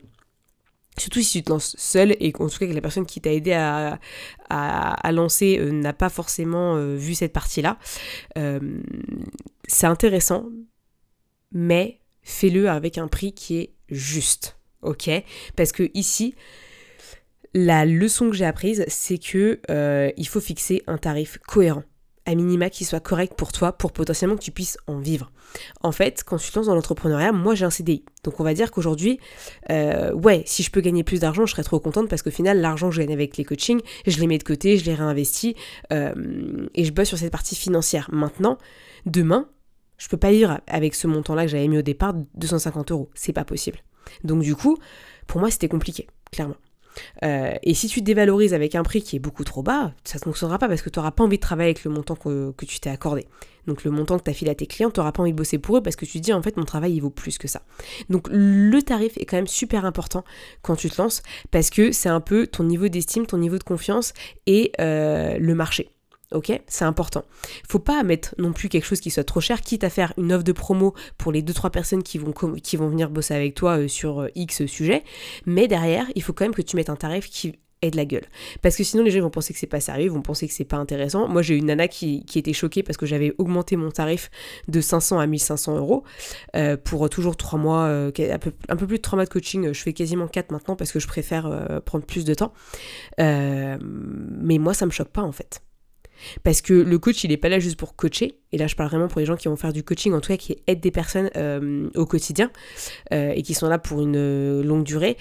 Surtout 0.99 1.21
si 1.21 1.39
tu 1.39 1.45
te 1.45 1.51
lances 1.51 1.77
seul 1.77 2.17
et 2.21 2.33
qu'en 2.33 2.49
tout 2.49 2.59
cas 2.59 2.67
que 2.67 2.73
la 2.73 2.81
personne 2.81 3.05
qui 3.05 3.21
t'a 3.21 3.33
aidé 3.33 3.53
à, 3.53 4.01
à, 4.49 5.13
lancer 5.13 5.59
euh, 5.59 5.71
n'a 5.71 5.93
pas 5.93 6.09
forcément 6.09 6.77
euh, 6.77 6.97
vu 6.97 7.15
cette 7.15 7.35
partie-là. 7.35 7.79
Euh, 8.39 8.81
c'est 9.69 9.87
intéressant, 9.87 10.47
mais 11.53 12.01
fais-le 12.23 12.71
avec 12.71 12.97
un 12.97 13.09
prix 13.09 13.33
qui 13.35 13.59
est 13.59 13.75
juste. 13.91 14.59
Ok? 14.81 15.11
Parce 15.55 15.73
que 15.73 15.91
ici, 15.93 16.35
la 17.57 17.87
leçon 17.87 18.29
que 18.29 18.37
j'ai 18.37 18.45
apprise, 18.45 18.85
c'est 18.87 19.17
que 19.17 19.61
euh, 19.71 20.11
il 20.19 20.29
faut 20.29 20.41
fixer 20.41 20.83
un 20.87 20.99
tarif 20.99 21.39
cohérent, 21.49 21.85
à 22.27 22.35
minima 22.35 22.69
qui 22.69 22.85
soit 22.85 23.01
correct 23.01 23.33
pour 23.35 23.51
toi, 23.51 23.73
pour 23.73 23.93
potentiellement 23.93 24.37
que 24.37 24.43
tu 24.43 24.51
puisses 24.51 24.77
en 24.87 24.99
vivre. 24.99 25.33
En 25.81 25.91
fait, 25.91 26.23
quand 26.23 26.37
tu 26.37 26.51
te 26.51 26.59
lances 26.59 26.67
dans 26.67 26.75
l'entrepreneuriat, 26.75 27.33
moi 27.33 27.55
j'ai 27.55 27.65
un 27.65 27.71
CDI. 27.71 28.05
Donc 28.25 28.41
on 28.41 28.45
va 28.45 28.53
dire 28.53 28.71
qu'aujourd'hui, 28.71 29.19
euh, 29.71 30.13
ouais, 30.13 30.43
si 30.45 30.63
je 30.63 30.71
peux 30.71 30.83
gagner 30.83 31.03
plus 31.03 31.21
d'argent, 31.21 31.47
je 31.47 31.53
serais 31.53 31.63
trop 31.63 31.81
contente 31.81 32.11
parce 32.11 32.21
qu'au 32.21 32.31
final, 32.31 32.61
l'argent 32.61 32.91
que 32.91 32.95
je 32.95 33.01
gagne 33.01 33.15
avec 33.15 33.39
les 33.39 33.45
coachings, 33.45 33.81
je 34.07 34.19
les 34.21 34.27
mets 34.27 34.37
de 34.37 34.45
côté, 34.45 34.77
je 34.77 34.85
les 34.85 34.95
réinvestis 34.95 35.57
euh, 35.95 36.67
et 36.75 36.85
je 36.85 36.93
bosse 36.93 37.09
sur 37.09 37.17
cette 37.17 37.33
partie 37.33 37.57
financière. 37.57 38.11
Maintenant, 38.13 38.59
demain, 39.07 39.49
je 39.97 40.09
peux 40.09 40.19
pas 40.19 40.31
vivre 40.31 40.61
avec 40.67 40.95
ce 40.95 41.07
montant-là 41.07 41.47
que 41.47 41.53
j'avais 41.53 41.69
mis 41.69 41.79
au 41.79 41.83
départ, 41.83 42.13
250 42.35 42.91
euros. 42.91 43.09
C'est 43.15 43.33
pas 43.33 43.47
possible. 43.47 43.79
Donc 44.25 44.43
du 44.43 44.55
coup, 44.55 44.77
pour 45.27 45.41
moi, 45.41 45.51
c'était 45.51 45.69
compliqué, 45.69 46.07
clairement. 46.31 46.57
Euh, 47.25 47.55
et 47.63 47.75
si 47.75 47.89
tu 47.89 48.03
dévalorises 48.03 48.55
avec 48.55 48.75
un 48.75 48.83
prix 48.83 49.03
qui 49.03 49.17
est 49.17 49.21
beaucoup 49.21 49.45
trop 49.45 49.63
bas, 49.63 49.93
ça 50.05 50.19
ne 50.19 50.25
fonctionnera 50.25 50.59
pas 50.59 50.69
parce 50.69 50.83
que 50.83 50.91
tu 50.91 50.99
n'auras 50.99 51.11
pas 51.11 51.25
envie 51.25 51.37
de 51.37 51.43
travailler 51.43 51.71
avec 51.71 51.85
le 51.85 51.91
montant 51.91 52.17
que, 52.17 52.53
tu 52.67 52.81
t'es 52.81 52.91
accordé. 52.91 53.27
Donc 53.67 53.83
le 53.85 53.91
montant 53.91 54.19
que 54.19 54.25
tu 54.25 54.31
as 54.31 54.35
filé 54.35 54.51
à 54.51 54.55
tes 54.55 54.67
clients, 54.67 54.91
tu 54.91 55.01
n'auras 55.01 55.13
pas 55.13 55.23
envie 55.23 55.33
de 55.33 55.37
bosser 55.37 55.59
pour 55.59 55.77
eux 55.79 55.83
parce 55.83 55.97
que 55.97 56.05
tu 56.05 56.19
te 56.19 56.25
dis 56.25 56.33
en 56.33 56.43
fait 56.43 56.57
mon 56.57 56.65
travail 56.65 56.95
il 56.95 57.01
vaut 57.01 57.11
plus 57.11 57.39
que 57.39 57.49
ça. 57.49 57.63
Donc 58.11 58.29
le 58.31 58.81
tarif 58.81 59.17
est 59.19 59.25
quand 59.25 59.37
même 59.37 59.49
super 59.49 59.85
important 59.85 60.25
quand 60.63 60.77
tu 60.77 60.89
te 60.89 61.01
lances 61.01 61.23
parce 61.51 61.71
que 61.71 61.91
c'est 61.91 62.09
un 62.09 62.21
peu 62.21 62.47
ton 62.47 62.65
niveau 62.65 62.89
d'estime, 62.89 63.27
ton 63.27 63.39
niveau 63.39 63.59
de 63.59 63.65
confiance 63.65 64.13
et 64.47 64.73
euh, 64.81 65.37
le 65.39 65.55
marché. 65.55 65.96
Ok, 66.33 66.61
c'est 66.67 66.85
important. 66.85 67.25
Faut 67.69 67.79
pas 67.79 68.03
mettre 68.03 68.35
non 68.39 68.53
plus 68.53 68.69
quelque 68.69 68.85
chose 68.85 69.01
qui 69.01 69.11
soit 69.11 69.23
trop 69.23 69.41
cher, 69.41 69.61
quitte 69.61 69.85
à 69.85 69.91
faire 69.91 70.13
une 70.19 70.33
offre 70.33 70.43
de 70.43 70.51
promo 70.53 70.93
pour 71.19 71.31
les 71.31 71.41
2-3 71.41 71.71
personnes 71.71 72.03
qui 72.03 72.19
vont, 72.19 72.33
qui 72.33 72.77
vont 72.77 72.89
venir 72.89 73.11
bosser 73.11 73.35
avec 73.35 73.55
toi 73.55 73.79
euh, 73.79 73.89
sur 73.89 74.23
euh, 74.23 74.29
X 74.35 74.67
sujet. 74.67 75.05
Mais 75.47 75.69
derrière, 75.69 76.07
il 76.17 76.23
faut 76.23 76.33
quand 76.33 76.45
même 76.45 76.55
que 76.55 76.63
tu 76.63 76.75
mettes 76.75 76.91
un 76.91 76.97
tarif 76.97 77.31
qui 77.31 77.55
ait 77.81 77.93
de 77.93 77.97
la 77.97 78.05
gueule. 78.05 78.25
Parce 78.61 78.75
que 78.75 78.83
sinon, 78.83 79.05
les 79.05 79.13
gens 79.13 79.21
vont 79.21 79.31
penser 79.31 79.53
que 79.53 79.61
c'est 79.61 79.69
pas 79.69 79.79
sérieux, 79.79 80.11
vont 80.11 80.21
penser 80.21 80.49
que 80.49 80.53
c'est 80.53 80.65
pas 80.65 80.79
intéressant. 80.79 81.29
Moi, 81.29 81.43
j'ai 81.43 81.55
une 81.55 81.67
nana 81.67 81.87
qui, 81.87 82.25
était 82.35 82.53
choquée 82.53 82.83
parce 82.83 82.97
que 82.97 83.07
j'avais 83.07 83.33
augmenté 83.39 83.77
mon 83.77 83.93
tarif 83.93 84.29
de 84.67 84.81
500 84.81 85.21
à 85.21 85.29
1500 85.29 85.77
euros 85.77 86.03
euh, 86.57 86.77
pour 86.77 87.09
toujours 87.09 87.37
3 87.37 87.57
mois, 87.57 87.85
un, 87.85 88.11
peu, 88.11 88.53
un, 88.69 88.77
peu, 88.77 88.87
plus 88.89 88.97
de 88.97 89.03
3 89.03 89.17
mois 89.17 89.27
de 89.27 89.31
coaching. 89.31 89.73
Je 89.73 89.81
fais 89.81 89.93
quasiment 89.93 90.27
4 90.27 90.51
maintenant 90.51 90.75
parce 90.75 90.91
que 90.91 90.99
je 90.99 91.07
préfère 91.07 91.83
prendre 91.85 92.05
plus 92.05 92.25
de 92.25 92.35
temps. 92.35 92.53
mais 93.19 94.59
moi, 94.59 94.75
ça 94.75 94.87
me 94.87 94.91
choque 94.91 95.11
pas 95.11 95.23
en 95.23 95.33
fait. 95.33 95.63
Parce 96.43 96.61
que 96.61 96.73
le 96.73 96.99
coach, 96.99 97.25
il 97.25 97.31
n'est 97.31 97.37
pas 97.37 97.49
là 97.49 97.59
juste 97.59 97.77
pour 97.77 97.97
coacher. 97.97 98.39
Et 98.53 98.59
là, 98.59 98.67
je 98.67 98.75
parle 98.75 98.91
vraiment 98.91 99.09
pour 99.09 99.21
les 99.21 99.27
gens 99.27 99.37
qui 99.37 99.49
vont 99.49 99.57
faire 99.57 99.73
du 99.73 99.83
coaching, 99.83 100.13
en 100.13 100.21
tout 100.21 100.29
cas 100.29 100.37
qui 100.37 100.57
aident 100.67 100.81
des 100.81 100.91
personnes 100.91 101.31
euh, 101.37 101.89
au 101.95 102.07
quotidien 102.07 102.51
euh, 103.13 103.33
et 103.35 103.43
qui 103.43 103.55
sont 103.55 103.69
là 103.69 103.79
pour 103.79 104.01
une 104.01 104.17
euh, 104.17 104.63
longue 104.63 104.85
durée. 104.85 105.17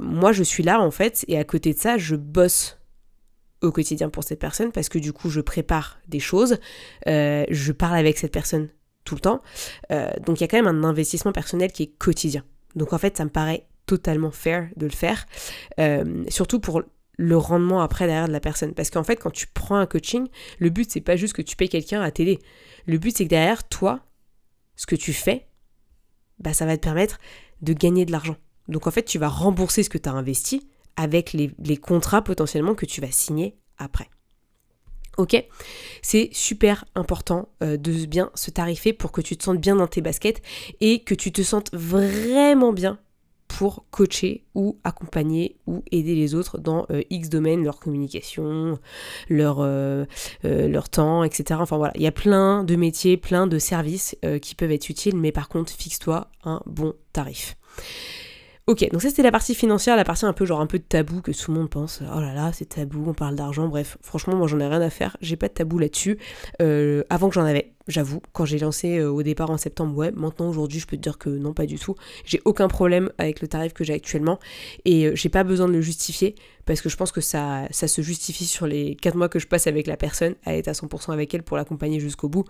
moi, 0.00 0.32
je 0.32 0.42
suis 0.42 0.62
là, 0.62 0.80
en 0.80 0.90
fait, 0.90 1.24
et 1.28 1.38
à 1.38 1.44
côté 1.44 1.74
de 1.74 1.78
ça, 1.78 1.98
je 1.98 2.16
bosse 2.16 2.78
au 3.60 3.70
quotidien 3.70 4.08
pour 4.08 4.24
cette 4.24 4.40
personne 4.40 4.72
parce 4.72 4.88
que 4.88 4.98
du 4.98 5.12
coup, 5.12 5.30
je 5.30 5.40
prépare 5.40 6.00
des 6.08 6.20
choses, 6.20 6.58
je 7.06 7.72
parle 7.72 7.96
avec 7.96 8.18
cette 8.18 8.32
personne 8.32 8.68
tout 9.04 9.14
le 9.14 9.20
temps. 9.20 9.42
donc, 10.24 10.40
il 10.40 10.42
y 10.42 10.44
a 10.44 10.48
quand 10.48 10.62
même 10.62 10.66
un 10.66 10.84
investissement 10.84 11.32
personnel 11.32 11.70
qui 11.70 11.84
est 11.84 11.98
quotidien. 11.98 12.44
Donc, 12.74 12.92
en 12.92 12.98
fait, 12.98 13.18
ça 13.18 13.24
me 13.24 13.30
paraît 13.30 13.66
totalement 13.86 14.30
fair 14.30 14.68
de 14.76 14.86
le 14.86 14.92
faire. 14.92 15.26
surtout 16.28 16.58
pour 16.58 16.82
le 17.22 17.36
rendement 17.36 17.80
après 17.80 18.06
derrière 18.06 18.26
de 18.26 18.32
la 18.32 18.40
personne. 18.40 18.74
Parce 18.74 18.90
qu'en 18.90 19.04
fait, 19.04 19.16
quand 19.16 19.30
tu 19.30 19.46
prends 19.46 19.76
un 19.76 19.86
coaching, 19.86 20.26
le 20.58 20.70
but, 20.70 20.90
c'est 20.90 21.00
pas 21.00 21.16
juste 21.16 21.34
que 21.34 21.42
tu 21.42 21.54
payes 21.54 21.68
quelqu'un 21.68 22.02
à 22.02 22.10
t'aider. 22.10 22.40
Le 22.86 22.98
but, 22.98 23.16
c'est 23.16 23.24
que 23.24 23.30
derrière, 23.30 23.66
toi, 23.68 24.00
ce 24.74 24.86
que 24.86 24.96
tu 24.96 25.12
fais, 25.12 25.46
bah, 26.40 26.52
ça 26.52 26.66
va 26.66 26.76
te 26.76 26.82
permettre 26.82 27.18
de 27.60 27.72
gagner 27.72 28.04
de 28.04 28.12
l'argent. 28.12 28.36
Donc 28.68 28.88
en 28.88 28.90
fait, 28.90 29.04
tu 29.04 29.18
vas 29.18 29.28
rembourser 29.28 29.84
ce 29.84 29.90
que 29.90 29.98
tu 29.98 30.08
as 30.08 30.12
investi 30.12 30.68
avec 30.96 31.32
les, 31.32 31.76
contrats 31.76 32.22
potentiellement 32.22 32.74
que 32.74 32.86
tu 32.86 33.00
vas 33.00 33.10
signer 33.10 33.56
après. 33.78 34.08
Ok? 35.16 35.36
C'est 36.02 36.30
super 36.32 36.84
important 36.94 37.48
euh, 37.62 37.76
de 37.76 38.06
bien 38.06 38.30
se 38.34 38.50
tarifer 38.50 38.92
pour 38.92 39.12
que 39.12 39.20
tu 39.20 39.36
te 39.36 39.44
sentes 39.44 39.60
bien 39.60 39.76
dans 39.76 39.86
tes 39.86 40.00
baskets 40.00 40.42
et 40.80 41.04
que 41.04 41.14
tu 41.14 41.30
te 41.30 41.42
sentes 41.42 41.72
vraiment 41.72 42.72
bien 42.72 42.98
coacher 43.70 44.44
ou 44.54 44.78
accompagner 44.84 45.56
ou 45.66 45.82
aider 45.90 46.14
les 46.14 46.34
autres 46.34 46.58
dans 46.58 46.86
euh, 46.90 47.02
X 47.10 47.28
domaines, 47.28 47.64
leur 47.64 47.78
communication, 47.78 48.78
leur, 49.28 49.58
euh, 49.60 50.04
euh, 50.44 50.68
leur 50.68 50.88
temps, 50.88 51.24
etc. 51.24 51.60
Enfin 51.62 51.76
voilà, 51.76 51.92
il 51.96 52.02
y 52.02 52.06
a 52.06 52.12
plein 52.12 52.64
de 52.64 52.76
métiers, 52.76 53.16
plein 53.16 53.46
de 53.46 53.58
services 53.58 54.16
qui 54.40 54.54
peuvent 54.54 54.70
être 54.70 54.88
utiles, 54.88 55.16
mais 55.16 55.32
par 55.32 55.48
contre, 55.48 55.72
fixe-toi 55.72 56.28
un 56.44 56.60
bon 56.66 56.94
tarif. 57.12 57.56
Ok, 58.68 58.88
donc 58.92 59.02
ça 59.02 59.08
c'était 59.08 59.22
la 59.22 59.32
partie 59.32 59.56
financière, 59.56 59.96
la 59.96 60.04
partie 60.04 60.24
un 60.24 60.32
peu 60.32 60.46
genre 60.46 60.60
un 60.60 60.66
peu 60.66 60.78
de 60.78 60.84
tabou 60.84 61.20
que 61.20 61.32
tout 61.32 61.50
le 61.50 61.58
monde 61.58 61.68
pense, 61.68 62.00
oh 62.00 62.20
là 62.20 62.32
là 62.32 62.52
c'est 62.52 62.66
tabou, 62.66 63.02
on 63.08 63.12
parle 63.12 63.34
d'argent, 63.34 63.66
bref, 63.66 63.98
franchement 64.02 64.36
moi 64.36 64.46
j'en 64.46 64.60
ai 64.60 64.68
rien 64.68 64.80
à 64.80 64.88
faire, 64.88 65.16
j'ai 65.20 65.34
pas 65.34 65.48
de 65.48 65.52
tabou 65.52 65.78
là-dessus, 65.80 66.18
avant 67.10 67.28
que 67.28 67.34
j'en 67.34 67.44
avais, 67.44 67.74
j'avoue. 67.88 68.20
Quand 68.32 68.44
j'ai 68.44 68.58
lancé 68.58 68.98
euh, 68.98 69.10
au 69.10 69.22
départ 69.22 69.50
en 69.50 69.56
septembre, 69.56 69.96
ouais, 69.96 70.10
maintenant 70.12 70.48
aujourd'hui, 70.48 70.80
je 70.80 70.86
peux 70.86 70.96
te 70.96 71.02
dire 71.02 71.18
que 71.18 71.28
non, 71.30 71.52
pas 71.52 71.66
du 71.66 71.78
tout. 71.78 71.94
J'ai 72.24 72.40
aucun 72.44 72.68
problème 72.68 73.10
avec 73.18 73.40
le 73.40 73.48
tarif 73.48 73.72
que 73.72 73.84
j'ai 73.84 73.94
actuellement 73.94 74.38
et 74.84 75.06
euh, 75.06 75.14
j'ai 75.14 75.28
pas 75.28 75.44
besoin 75.44 75.68
de 75.68 75.72
le 75.72 75.80
justifier 75.80 76.34
parce 76.64 76.80
que 76.80 76.88
je 76.88 76.96
pense 76.96 77.10
que 77.10 77.20
ça, 77.20 77.66
ça 77.70 77.88
se 77.88 78.02
justifie 78.02 78.46
sur 78.46 78.66
les 78.66 78.94
4 78.94 79.16
mois 79.16 79.28
que 79.28 79.38
je 79.38 79.46
passe 79.46 79.66
avec 79.66 79.86
la 79.86 79.96
personne, 79.96 80.34
à 80.44 80.54
être 80.56 80.68
à 80.68 80.72
100% 80.72 81.12
avec 81.12 81.34
elle 81.34 81.42
pour 81.42 81.56
l'accompagner 81.56 81.98
jusqu'au 81.98 82.28
bout. 82.28 82.44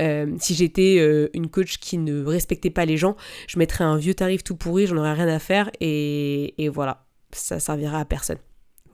Euh, 0.00 0.34
si 0.38 0.54
j'étais 0.54 0.96
une 1.34 1.48
coach 1.48 1.78
qui 1.78 1.98
ne 1.98 2.24
respectait 2.24 2.70
pas 2.70 2.86
les 2.86 2.96
gens, 2.96 3.16
je 3.46 3.58
mettrais 3.58 3.84
un 3.84 3.98
vieux 3.98 4.14
tarif 4.14 4.42
tout 4.42 4.56
pourri, 4.56 4.86
j'en 4.86 4.96
aurais 4.96 5.12
rien 5.12 5.28
à 5.28 5.38
faire 5.38 5.70
et, 5.80 6.54
et 6.62 6.68
voilà, 6.70 7.04
ça 7.32 7.60
servira 7.60 8.00
à 8.00 8.04
personne. 8.06 8.38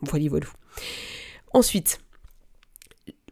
Voilà, 0.03 0.29
voilà. 0.29 0.47
Ensuite, 1.53 2.01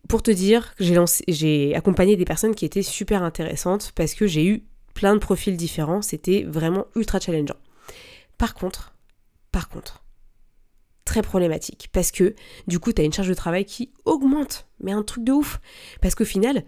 pour 0.08 0.22
te 0.22 0.30
dire 0.30 0.74
j'ai 0.78 1.74
accompagné 1.74 2.16
des 2.16 2.24
personnes 2.24 2.54
qui 2.54 2.64
étaient 2.64 2.82
super 2.82 3.22
intéressantes 3.22 3.92
parce 3.94 4.14
que 4.14 4.26
j'ai 4.26 4.46
eu 4.46 4.64
plein 4.94 5.14
de 5.14 5.20
profils 5.20 5.56
différents, 5.56 6.02
c'était 6.02 6.44
vraiment 6.44 6.86
ultra 6.96 7.18
challengeant. 7.18 7.56
Par 8.38 8.54
contre, 8.54 8.94
par 9.50 9.68
contre, 9.68 10.04
très 11.04 11.22
problématique 11.22 11.88
parce 11.92 12.10
que 12.10 12.34
du 12.66 12.78
coup, 12.78 12.92
tu 12.92 13.02
as 13.02 13.04
une 13.04 13.12
charge 13.12 13.28
de 13.28 13.34
travail 13.34 13.64
qui 13.64 13.90
augmente, 14.04 14.66
mais 14.80 14.92
un 14.92 15.02
truc 15.02 15.24
de 15.24 15.32
ouf. 15.32 15.60
Parce 16.00 16.14
qu'au 16.14 16.24
final, 16.24 16.64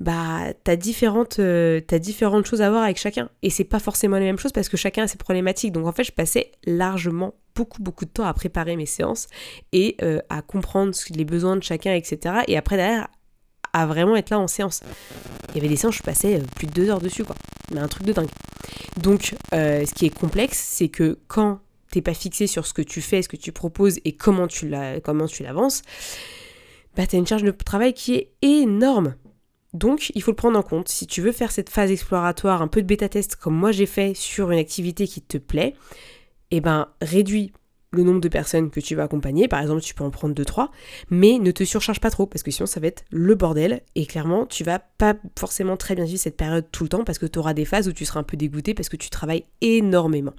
bah 0.00 0.54
t'as 0.64 0.76
différentes 0.76 1.38
euh, 1.38 1.80
différentes 2.00 2.46
choses 2.46 2.62
à 2.62 2.70
voir 2.70 2.84
avec 2.84 2.96
chacun. 2.98 3.28
Et 3.42 3.50
c'est 3.50 3.64
pas 3.64 3.78
forcément 3.78 4.16
la 4.16 4.24
même 4.24 4.38
chose 4.38 4.52
parce 4.52 4.70
que 4.70 4.78
chacun 4.78 5.04
a 5.04 5.06
ses 5.06 5.18
problématiques. 5.18 5.72
Donc 5.72 5.86
en 5.86 5.92
fait 5.92 6.04
je 6.04 6.12
passais 6.12 6.52
largement 6.64 7.34
beaucoup 7.54 7.82
beaucoup 7.82 8.06
de 8.06 8.10
temps 8.10 8.24
à 8.24 8.32
préparer 8.32 8.76
mes 8.76 8.86
séances 8.86 9.28
et 9.72 9.96
euh, 10.02 10.20
à 10.30 10.40
comprendre 10.40 10.94
les 11.14 11.24
besoins 11.24 11.56
de 11.56 11.62
chacun 11.62 11.92
etc 11.92 12.36
et 12.48 12.56
après 12.56 12.76
derrière 12.76 13.08
à 13.72 13.86
vraiment 13.86 14.16
être 14.16 14.30
là 14.30 14.38
en 14.38 14.48
séance. 14.48 14.80
Il 15.50 15.56
y 15.56 15.58
avait 15.58 15.68
des 15.68 15.76
séances 15.76 15.96
je 15.96 16.02
passais 16.02 16.36
euh, 16.36 16.44
plus 16.56 16.66
de 16.66 16.72
deux 16.72 16.88
heures 16.88 17.00
dessus 17.00 17.24
quoi. 17.24 17.36
Mais 17.72 17.80
un 17.80 17.88
truc 17.88 18.06
de 18.06 18.12
dingue. 18.14 18.30
Donc 19.02 19.34
ce 19.52 19.94
qui 19.94 20.06
est 20.06 20.18
complexe 20.18 20.58
c'est 20.58 20.88
que 20.88 21.18
quand 21.28 21.60
t'es 21.90 22.00
pas 22.00 22.14
fixé 22.14 22.46
sur 22.46 22.66
ce 22.66 22.72
que 22.72 22.82
tu 22.82 23.02
fais 23.02 23.20
ce 23.20 23.28
que 23.28 23.36
tu 23.36 23.52
proposes 23.52 23.98
et 24.04 24.12
comment 24.12 24.46
tu 24.46 24.68
la 24.68 25.00
comment 25.00 25.26
tu 25.26 25.42
l'avances 25.42 25.82
bah 26.96 27.06
t'as 27.06 27.18
une 27.18 27.26
charge 27.26 27.42
de 27.42 27.50
travail 27.50 27.94
qui 27.94 28.14
est 28.14 28.30
énorme 28.42 29.14
donc, 29.72 30.10
il 30.14 30.22
faut 30.22 30.32
le 30.32 30.36
prendre 30.36 30.58
en 30.58 30.62
compte. 30.62 30.88
Si 30.88 31.06
tu 31.06 31.22
veux 31.22 31.32
faire 31.32 31.52
cette 31.52 31.70
phase 31.70 31.90
exploratoire, 31.90 32.60
un 32.62 32.68
peu 32.68 32.82
de 32.82 32.86
bêta-test 32.86 33.36
comme 33.36 33.54
moi 33.54 33.70
j'ai 33.70 33.86
fait 33.86 34.14
sur 34.14 34.50
une 34.50 34.58
activité 34.58 35.06
qui 35.06 35.22
te 35.22 35.38
plaît, 35.38 35.74
eh 36.50 36.60
ben, 36.60 36.88
réduis 37.00 37.52
le 37.92 38.02
nombre 38.02 38.20
de 38.20 38.28
personnes 38.28 38.70
que 38.70 38.80
tu 38.80 38.94
vas 38.94 39.04
accompagner. 39.04 39.48
Par 39.48 39.60
exemple, 39.60 39.82
tu 39.82 39.94
peux 39.94 40.04
en 40.04 40.10
prendre 40.10 40.34
2-3, 40.34 40.68
mais 41.10 41.38
ne 41.38 41.50
te 41.50 41.64
surcharge 41.64 42.00
pas 42.00 42.10
trop 42.10 42.26
parce 42.26 42.42
que 42.42 42.50
sinon 42.50 42.66
ça 42.66 42.80
va 42.80 42.86
être 42.86 43.04
le 43.10 43.34
bordel. 43.34 43.82
Et 43.94 44.06
clairement, 44.06 44.46
tu 44.46 44.64
vas 44.64 44.78
pas 44.78 45.14
forcément 45.38 45.76
très 45.76 45.94
bien 45.94 46.04
vivre 46.04 46.20
cette 46.20 46.36
période 46.36 46.66
tout 46.70 46.84
le 46.84 46.88
temps 46.88 47.04
parce 47.04 47.18
que 47.18 47.26
tu 47.26 47.38
auras 47.38 47.54
des 47.54 47.64
phases 47.64 47.88
où 47.88 47.92
tu 47.92 48.04
seras 48.04 48.20
un 48.20 48.24
peu 48.24 48.36
dégoûté 48.36 48.74
parce 48.74 48.88
que 48.88 48.96
tu 48.96 49.10
travailles 49.10 49.44
énormément. 49.60 50.34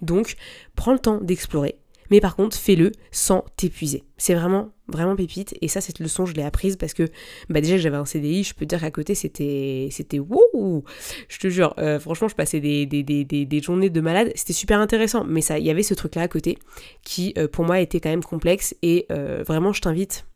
Donc, 0.00 0.34
prends 0.74 0.92
le 0.92 0.98
temps 0.98 1.20
d'explorer, 1.20 1.78
mais 2.12 2.20
par 2.20 2.36
contre, 2.36 2.58
fais-le 2.58 2.92
sans 3.10 3.42
t'épuiser. 3.56 4.04
C'est 4.18 4.34
vraiment, 4.34 4.68
vraiment 4.86 5.16
pépite. 5.16 5.54
Et 5.62 5.68
ça, 5.68 5.80
cette 5.80 5.98
leçon, 5.98 6.26
je 6.26 6.34
l'ai 6.34 6.42
apprise 6.42 6.76
parce 6.76 6.92
que 6.92 7.04
bah 7.48 7.62
déjà, 7.62 7.78
j'avais 7.78 7.96
un 7.96 8.04
CDI. 8.04 8.44
Je 8.44 8.52
peux 8.52 8.66
te 8.66 8.68
dire 8.68 8.82
qu'à 8.82 8.90
côté, 8.90 9.14
c'était, 9.14 9.88
c'était 9.90 10.18
Je 10.18 11.38
te 11.38 11.48
jure, 11.48 11.72
euh, 11.78 11.98
franchement, 11.98 12.28
je 12.28 12.34
passais 12.34 12.60
des, 12.60 12.84
des, 12.84 13.02
des, 13.02 13.24
des, 13.24 13.62
journées 13.62 13.88
de 13.88 14.00
malade. 14.02 14.30
C'était 14.34 14.52
super 14.52 14.78
intéressant. 14.78 15.24
Mais 15.24 15.40
ça, 15.40 15.58
il 15.58 15.64
y 15.64 15.70
avait 15.70 15.82
ce 15.82 15.94
truc-là 15.94 16.20
à 16.20 16.28
côté 16.28 16.58
qui, 17.02 17.32
euh, 17.38 17.48
pour 17.48 17.64
moi, 17.64 17.80
était 17.80 17.98
quand 17.98 18.10
même 18.10 18.22
complexe. 18.22 18.76
Et 18.82 19.06
euh, 19.10 19.42
vraiment, 19.46 19.72
je 19.72 19.80
t'invite 19.80 20.26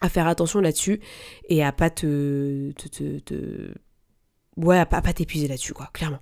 à 0.00 0.08
faire 0.08 0.26
attention 0.26 0.58
là-dessus 0.58 0.98
et 1.48 1.62
à 1.62 1.70
pas 1.70 1.90
te, 1.90 2.72
te, 2.72 3.18
te, 3.20 3.70
ouais, 4.56 4.78
à 4.80 4.84
pas, 4.84 5.00
pas 5.00 5.12
t'épuiser 5.12 5.46
là-dessus, 5.46 5.74
quoi, 5.74 5.90
clairement. 5.92 6.18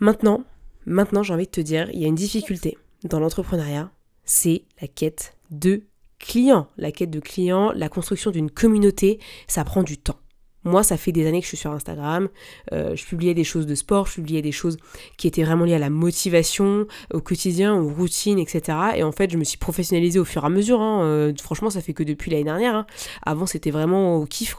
Maintenant, 0.00 0.44
maintenant, 0.84 1.22
j'ai 1.22 1.32
envie 1.32 1.46
de 1.46 1.50
te 1.50 1.62
dire, 1.62 1.88
il 1.94 2.00
y 2.00 2.04
a 2.04 2.08
une 2.08 2.14
difficulté 2.14 2.76
dans 3.04 3.20
l'entrepreneuriat, 3.20 3.90
c'est 4.24 4.64
la 4.80 4.88
quête 4.88 5.36
de 5.50 5.82
clients. 6.18 6.68
La 6.76 6.92
quête 6.92 7.10
de 7.10 7.20
clients, 7.20 7.72
la 7.72 7.88
construction 7.88 8.30
d'une 8.30 8.50
communauté, 8.50 9.18
ça 9.46 9.64
prend 9.64 9.82
du 9.82 9.98
temps. 9.98 10.18
Moi, 10.64 10.82
ça 10.82 10.96
fait 10.96 11.12
des 11.12 11.26
années 11.26 11.38
que 11.38 11.44
je 11.44 11.48
suis 11.48 11.56
sur 11.56 11.70
Instagram, 11.70 12.28
euh, 12.72 12.94
je 12.94 13.06
publiais 13.06 13.32
des 13.32 13.44
choses 13.44 13.64
de 13.64 13.74
sport, 13.74 14.06
je 14.06 14.14
publiais 14.14 14.42
des 14.42 14.52
choses 14.52 14.76
qui 15.16 15.28
étaient 15.28 15.44
vraiment 15.44 15.64
liées 15.64 15.74
à 15.74 15.78
la 15.78 15.88
motivation, 15.88 16.86
au 17.14 17.20
quotidien, 17.20 17.74
aux 17.76 17.88
routines, 17.88 18.38
etc. 18.38 18.76
Et 18.96 19.02
en 19.02 19.12
fait, 19.12 19.30
je 19.30 19.38
me 19.38 19.44
suis 19.44 19.56
professionnalisée 19.56 20.18
au 20.18 20.24
fur 20.24 20.42
et 20.42 20.46
à 20.46 20.50
mesure. 20.50 20.80
Hein. 20.80 21.04
Euh, 21.04 21.32
franchement, 21.40 21.70
ça 21.70 21.80
fait 21.80 21.94
que 21.94 22.02
depuis 22.02 22.30
l'année 22.30 22.44
dernière. 22.44 22.74
Hein. 22.74 22.86
Avant, 23.24 23.46
c'était 23.46 23.70
vraiment 23.70 24.16
au 24.16 24.26
kiff. 24.26 24.56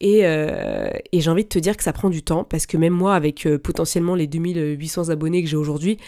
Et, 0.00 0.26
euh, 0.26 0.90
et 1.12 1.20
j'ai 1.20 1.30
envie 1.30 1.44
de 1.44 1.48
te 1.48 1.58
dire 1.58 1.76
que 1.76 1.84
ça 1.84 1.92
prend 1.92 2.10
du 2.10 2.22
temps, 2.22 2.42
parce 2.42 2.66
que 2.66 2.76
même 2.76 2.94
moi, 2.94 3.14
avec 3.14 3.46
potentiellement 3.62 4.16
les 4.16 4.26
2800 4.26 5.10
abonnés 5.10 5.44
que 5.44 5.48
j'ai 5.48 5.56
aujourd'hui, 5.56 5.98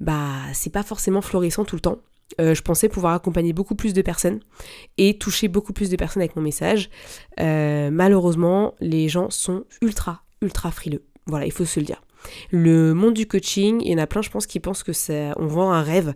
bah 0.00 0.36
c'est 0.52 0.72
pas 0.72 0.82
forcément 0.82 1.20
florissant 1.20 1.64
tout 1.64 1.76
le 1.76 1.80
temps. 1.80 1.98
Euh, 2.40 2.54
je 2.54 2.62
pensais 2.62 2.88
pouvoir 2.88 3.14
accompagner 3.14 3.52
beaucoup 3.52 3.74
plus 3.74 3.94
de 3.94 4.02
personnes 4.02 4.40
et 4.96 5.18
toucher 5.18 5.48
beaucoup 5.48 5.72
plus 5.72 5.90
de 5.90 5.96
personnes 5.96 6.22
avec 6.22 6.36
mon 6.36 6.42
message. 6.42 6.90
Euh, 7.40 7.90
malheureusement, 7.90 8.74
les 8.80 9.08
gens 9.08 9.30
sont 9.30 9.64
ultra, 9.80 10.22
ultra 10.42 10.70
frileux. 10.70 11.04
Voilà, 11.26 11.46
il 11.46 11.52
faut 11.52 11.64
se 11.64 11.80
le 11.80 11.86
dire. 11.86 12.02
Le 12.50 12.94
monde 12.94 13.14
du 13.14 13.26
coaching, 13.26 13.80
il 13.82 13.92
y 13.92 13.94
en 13.94 13.98
a 13.98 14.06
plein, 14.06 14.22
je 14.22 14.30
pense, 14.30 14.46
qui 14.46 14.60
pensent 14.60 14.82
que 14.82 14.92
c'est, 14.92 15.30
on 15.36 15.46
vend 15.46 15.72
un 15.72 15.82
rêve, 15.82 16.14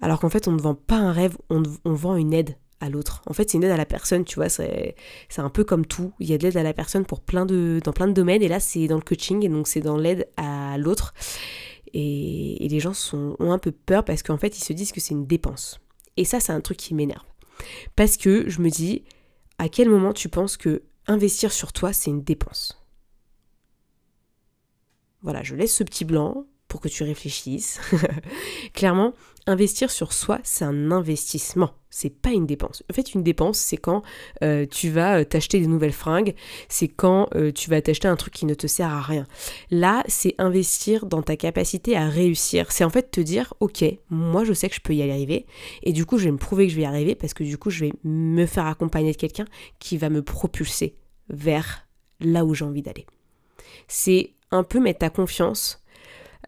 alors 0.00 0.20
qu'en 0.20 0.28
fait, 0.28 0.48
on 0.48 0.52
ne 0.52 0.60
vend 0.60 0.74
pas 0.74 0.96
un 0.96 1.12
rêve, 1.12 1.36
on, 1.50 1.62
vend 1.84 2.16
une 2.16 2.34
aide 2.34 2.56
à 2.80 2.90
l'autre. 2.90 3.22
En 3.26 3.32
fait, 3.32 3.48
c'est 3.48 3.56
une 3.56 3.64
aide 3.64 3.70
à 3.70 3.76
la 3.76 3.86
personne, 3.86 4.24
tu 4.24 4.34
vois, 4.36 4.48
c'est 4.48 4.94
un 5.38 5.48
peu 5.50 5.62
comme 5.62 5.86
tout. 5.86 6.12
Il 6.18 6.28
y 6.28 6.34
a 6.34 6.38
de 6.38 6.42
l'aide 6.42 6.56
à 6.56 6.62
la 6.64 6.72
personne 6.72 7.06
pour 7.06 7.20
plein 7.20 7.46
de, 7.46 7.80
dans 7.84 7.92
plein 7.92 8.08
de 8.08 8.12
domaines, 8.12 8.42
et 8.42 8.48
là, 8.48 8.60
c'est 8.60 8.88
dans 8.88 8.96
le 8.96 9.02
coaching, 9.02 9.44
et 9.44 9.48
donc 9.48 9.68
c'est 9.68 9.80
dans 9.80 9.96
l'aide 9.96 10.28
à 10.36 10.76
l'autre. 10.78 11.14
Et, 11.98 12.68
les 12.68 12.80
gens 12.80 12.92
ont 13.14 13.52
un 13.52 13.58
peu 13.58 13.72
peur 13.72 14.04
parce 14.04 14.22
qu'en 14.22 14.36
fait, 14.36 14.58
ils 14.58 14.64
se 14.64 14.74
disent 14.74 14.92
que 14.92 15.00
c'est 15.00 15.14
une 15.14 15.26
dépense. 15.26 15.80
Et 16.18 16.26
ça, 16.26 16.40
c'est 16.40 16.52
un 16.52 16.60
truc 16.60 16.76
qui 16.76 16.92
m'énerve. 16.94 17.24
Parce 17.94 18.18
que 18.18 18.50
je 18.50 18.60
me 18.60 18.68
dis, 18.68 19.04
à 19.58 19.70
quel 19.70 19.88
moment 19.88 20.12
tu 20.12 20.28
penses 20.28 20.58
que 20.58 20.82
investir 21.06 21.52
sur 21.52 21.72
toi, 21.72 21.94
c'est 21.94 22.10
une 22.10 22.22
dépense? 22.22 22.84
Voilà, 25.22 25.42
je 25.42 25.54
laisse 25.54 25.74
ce 25.74 25.84
petit 25.84 26.04
blanc 26.04 26.46
que 26.80 26.88
tu 26.88 27.02
réfléchisses. 27.02 27.80
Clairement, 28.74 29.14
investir 29.46 29.90
sur 29.90 30.12
soi, 30.12 30.40
c'est 30.42 30.64
un 30.64 30.90
investissement, 30.90 31.70
c'est 31.88 32.10
pas 32.10 32.30
une 32.30 32.46
dépense. 32.46 32.82
En 32.90 32.94
fait, 32.94 33.14
une 33.14 33.22
dépense, 33.22 33.58
c'est 33.58 33.76
quand 33.76 34.02
euh, 34.42 34.66
tu 34.66 34.90
vas 34.90 35.20
euh, 35.20 35.24
t'acheter 35.24 35.60
des 35.60 35.68
nouvelles 35.68 35.92
fringues, 35.92 36.34
c'est 36.68 36.88
quand 36.88 37.28
euh, 37.36 37.52
tu 37.52 37.70
vas 37.70 37.80
t'acheter 37.80 38.08
un 38.08 38.16
truc 38.16 38.34
qui 38.34 38.46
ne 38.46 38.54
te 38.54 38.66
sert 38.66 38.90
à 38.90 39.00
rien. 39.00 39.26
Là, 39.70 40.02
c'est 40.08 40.34
investir 40.38 41.06
dans 41.06 41.22
ta 41.22 41.36
capacité 41.36 41.96
à 41.96 42.08
réussir. 42.08 42.72
C'est 42.72 42.84
en 42.84 42.90
fait 42.90 43.10
te 43.10 43.20
dire, 43.20 43.54
ok, 43.60 43.84
moi 44.10 44.44
je 44.44 44.52
sais 44.52 44.68
que 44.68 44.74
je 44.74 44.80
peux 44.80 44.94
y 44.94 45.02
arriver, 45.02 45.46
et 45.84 45.92
du 45.92 46.04
coup, 46.04 46.18
je 46.18 46.24
vais 46.24 46.32
me 46.32 46.38
prouver 46.38 46.66
que 46.66 46.72
je 46.72 46.76
vais 46.76 46.82
y 46.82 46.86
arriver 46.86 47.14
parce 47.14 47.34
que 47.34 47.44
du 47.44 47.56
coup, 47.56 47.70
je 47.70 47.84
vais 47.84 47.92
me 48.02 48.46
faire 48.46 48.66
accompagner 48.66 49.12
de 49.12 49.16
quelqu'un 49.16 49.46
qui 49.78 49.96
va 49.96 50.10
me 50.10 50.22
propulser 50.22 50.96
vers 51.28 51.86
là 52.20 52.44
où 52.44 52.54
j'ai 52.54 52.64
envie 52.64 52.82
d'aller. 52.82 53.06
C'est 53.86 54.32
un 54.50 54.64
peu 54.64 54.80
mettre 54.80 55.00
ta 55.00 55.10
confiance 55.10 55.82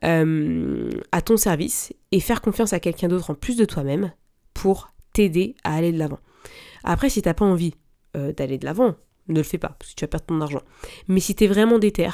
euh, 0.04 0.90
à 1.12 1.23
ton 1.23 1.37
service 1.37 1.92
et 2.12 2.21
faire 2.21 2.40
confiance 2.40 2.73
à 2.73 2.80
quelqu'un 2.80 3.09
d'autre 3.09 3.30
en 3.30 3.35
plus 3.35 3.57
de 3.57 3.64
toi-même 3.64 4.12
pour 4.54 4.92
t'aider 5.12 5.54
à 5.64 5.75
aller 5.75 5.92
de 5.92 5.99
l'avant. 5.99 6.21
Après, 6.85 7.11
si 7.11 7.23
t'as 7.23 7.35
pas 7.35 7.45
envie 7.45 7.75
euh, 8.16 8.33
d'aller 8.33 8.59
de 8.59 8.64
l'avant, 8.64 8.95
ne 9.28 9.37
le 9.37 9.42
fais 9.42 9.59
pas, 9.59 9.76
parce 9.78 9.90
que 9.90 9.97
tu 9.97 10.04
vas 10.04 10.09
perdre 10.09 10.26
ton 10.26 10.40
argent. 10.40 10.62
Mais 11.07 11.21
si 11.21 11.35
tu 11.35 11.45
es 11.45 11.47
vraiment 11.47 11.78
déter, 11.78 12.09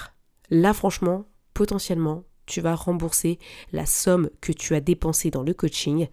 là 0.50 0.72
franchement, 0.72 1.26
potentiellement, 1.52 2.24
tu 2.46 2.60
vas 2.60 2.74
rembourser 2.74 3.38
la 3.72 3.86
somme 3.86 4.28
que 4.40 4.52
tu 4.52 4.74
as 4.74 4.80
dépensée 4.80 5.30
dans 5.30 5.42
le 5.42 5.54
coaching 5.54 6.08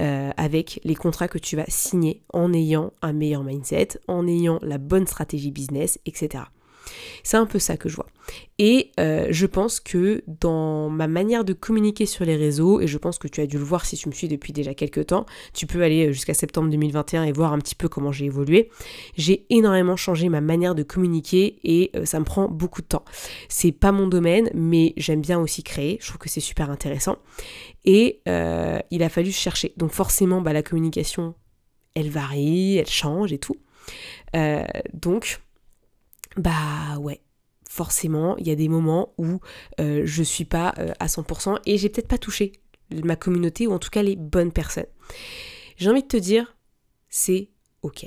euh, 0.00 0.30
avec 0.36 0.80
les 0.84 0.94
contrats 0.94 1.28
que 1.28 1.38
tu 1.38 1.56
vas 1.56 1.64
signer 1.68 2.22
en 2.32 2.52
ayant 2.52 2.92
un 3.02 3.12
meilleur 3.12 3.42
mindset, 3.42 3.88
en 4.06 4.26
ayant 4.26 4.58
la 4.62 4.78
bonne 4.78 5.06
stratégie 5.06 5.50
business, 5.50 5.98
etc. 6.06 6.44
C'est 7.22 7.36
un 7.36 7.46
peu 7.46 7.58
ça 7.58 7.76
que 7.76 7.88
je 7.88 7.96
vois. 7.96 8.06
Et 8.58 8.92
euh, 9.00 9.26
je 9.30 9.46
pense 9.46 9.80
que 9.80 10.22
dans 10.26 10.88
ma 10.88 11.08
manière 11.08 11.44
de 11.44 11.52
communiquer 11.52 12.06
sur 12.06 12.24
les 12.24 12.36
réseaux, 12.36 12.80
et 12.80 12.86
je 12.86 12.98
pense 12.98 13.18
que 13.18 13.28
tu 13.28 13.40
as 13.40 13.46
dû 13.46 13.58
le 13.58 13.64
voir 13.64 13.84
si 13.84 13.96
tu 13.96 14.08
me 14.08 14.14
suis 14.14 14.28
depuis 14.28 14.52
déjà 14.52 14.74
quelques 14.74 15.06
temps, 15.06 15.26
tu 15.52 15.66
peux 15.66 15.82
aller 15.82 16.12
jusqu'à 16.12 16.34
septembre 16.34 16.70
2021 16.70 17.24
et 17.24 17.32
voir 17.32 17.52
un 17.52 17.58
petit 17.58 17.74
peu 17.74 17.88
comment 17.88 18.12
j'ai 18.12 18.26
évolué. 18.26 18.70
J'ai 19.16 19.46
énormément 19.50 19.96
changé 19.96 20.28
ma 20.28 20.40
manière 20.40 20.74
de 20.74 20.82
communiquer 20.82 21.58
et 21.64 21.90
euh, 21.96 22.04
ça 22.04 22.20
me 22.20 22.24
prend 22.24 22.48
beaucoup 22.48 22.82
de 22.82 22.86
temps. 22.86 23.04
C'est 23.48 23.72
pas 23.72 23.92
mon 23.92 24.06
domaine, 24.06 24.50
mais 24.54 24.92
j'aime 24.96 25.20
bien 25.20 25.40
aussi 25.40 25.62
créer. 25.62 25.98
Je 26.00 26.06
trouve 26.06 26.18
que 26.18 26.28
c'est 26.28 26.40
super 26.40 26.70
intéressant. 26.70 27.18
Et 27.84 28.20
euh, 28.28 28.78
il 28.90 29.02
a 29.02 29.08
fallu 29.08 29.32
chercher. 29.32 29.72
Donc 29.76 29.92
forcément, 29.92 30.40
bah, 30.40 30.52
la 30.52 30.62
communication, 30.62 31.34
elle 31.94 32.10
varie, 32.10 32.76
elle 32.76 32.88
change 32.88 33.32
et 33.32 33.38
tout. 33.38 33.56
donc 34.94 35.40
bah 36.36 36.98
ouais, 36.98 37.20
forcément, 37.68 38.36
il 38.36 38.46
y 38.46 38.50
a 38.50 38.54
des 38.54 38.68
moments 38.68 39.14
où 39.18 39.40
euh, 39.80 40.02
je 40.04 40.22
suis 40.22 40.44
pas 40.44 40.74
euh, 40.78 40.92
à 41.00 41.06
100% 41.06 41.58
et 41.66 41.78
j'ai 41.78 41.88
peut-être 41.88 42.08
pas 42.08 42.18
touché 42.18 42.52
ma 43.04 43.16
communauté 43.16 43.66
ou 43.66 43.72
en 43.72 43.78
tout 43.78 43.90
cas 43.90 44.02
les 44.02 44.16
bonnes 44.16 44.52
personnes. 44.52 44.86
J'ai 45.76 45.88
envie 45.88 46.02
de 46.02 46.08
te 46.08 46.16
dire, 46.16 46.56
c'est 47.08 47.48
ok. 47.82 48.06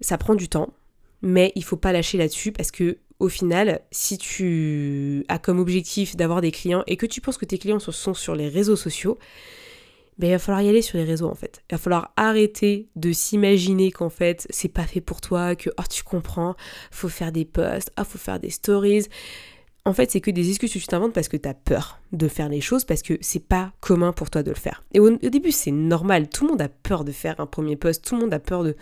Ça 0.00 0.18
prend 0.18 0.34
du 0.34 0.48
temps, 0.48 0.74
mais 1.22 1.52
il 1.54 1.64
faut 1.64 1.76
pas 1.76 1.92
lâcher 1.92 2.18
là-dessus 2.18 2.52
parce 2.52 2.70
que 2.70 2.98
au 3.20 3.28
final, 3.28 3.80
si 3.92 4.18
tu 4.18 5.24
as 5.28 5.38
comme 5.38 5.60
objectif 5.60 6.16
d'avoir 6.16 6.40
des 6.40 6.50
clients 6.50 6.82
et 6.86 6.96
que 6.96 7.06
tu 7.06 7.20
penses 7.20 7.38
que 7.38 7.44
tes 7.44 7.58
clients 7.58 7.78
sont 7.78 8.14
sur 8.14 8.34
les 8.34 8.48
réseaux 8.48 8.76
sociaux, 8.76 9.18
ben, 10.18 10.28
il 10.28 10.32
va 10.32 10.38
falloir 10.38 10.62
y 10.62 10.68
aller 10.68 10.82
sur 10.82 10.98
les 10.98 11.04
réseaux 11.04 11.28
en 11.28 11.34
fait. 11.34 11.62
Il 11.70 11.74
va 11.74 11.78
falloir 11.78 12.12
arrêter 12.16 12.88
de 12.96 13.12
s'imaginer 13.12 13.90
qu'en 13.90 14.10
fait 14.10 14.46
c'est 14.50 14.68
pas 14.68 14.84
fait 14.84 15.00
pour 15.00 15.20
toi, 15.20 15.56
que 15.56 15.70
oh 15.78 15.82
tu 15.90 16.02
comprends, 16.02 16.54
faut 16.90 17.08
faire 17.08 17.32
des 17.32 17.44
posts, 17.44 17.90
ah 17.96 18.04
faut 18.04 18.18
faire 18.18 18.40
des 18.40 18.50
stories. 18.50 19.08
En 19.86 19.92
fait, 19.92 20.10
c'est 20.10 20.22
que 20.22 20.30
des 20.30 20.48
excuses 20.48 20.72
que 20.72 20.78
tu 20.78 20.86
t'inventes 20.86 21.12
parce 21.12 21.28
que 21.28 21.36
tu 21.36 21.46
as 21.46 21.52
peur 21.52 22.00
de 22.12 22.26
faire 22.26 22.48
les 22.48 22.62
choses, 22.62 22.84
parce 22.84 23.02
que 23.02 23.18
c'est 23.20 23.46
pas 23.46 23.72
commun 23.80 24.12
pour 24.12 24.30
toi 24.30 24.42
de 24.42 24.48
le 24.48 24.56
faire. 24.56 24.82
Et 24.94 24.98
au, 24.98 25.10
début, 25.10 25.52
c'est 25.52 25.72
normal. 25.72 26.30
Tout 26.30 26.44
le 26.44 26.52
monde 26.52 26.62
a 26.62 26.70
peur 26.70 27.04
de 27.04 27.12
faire 27.12 27.38
un 27.38 27.44
premier 27.44 27.76
post, 27.76 28.02
tout 28.02 28.14
le 28.14 28.22
monde 28.22 28.32
a 28.32 28.38
peur 28.38 28.64
de, 28.64 28.76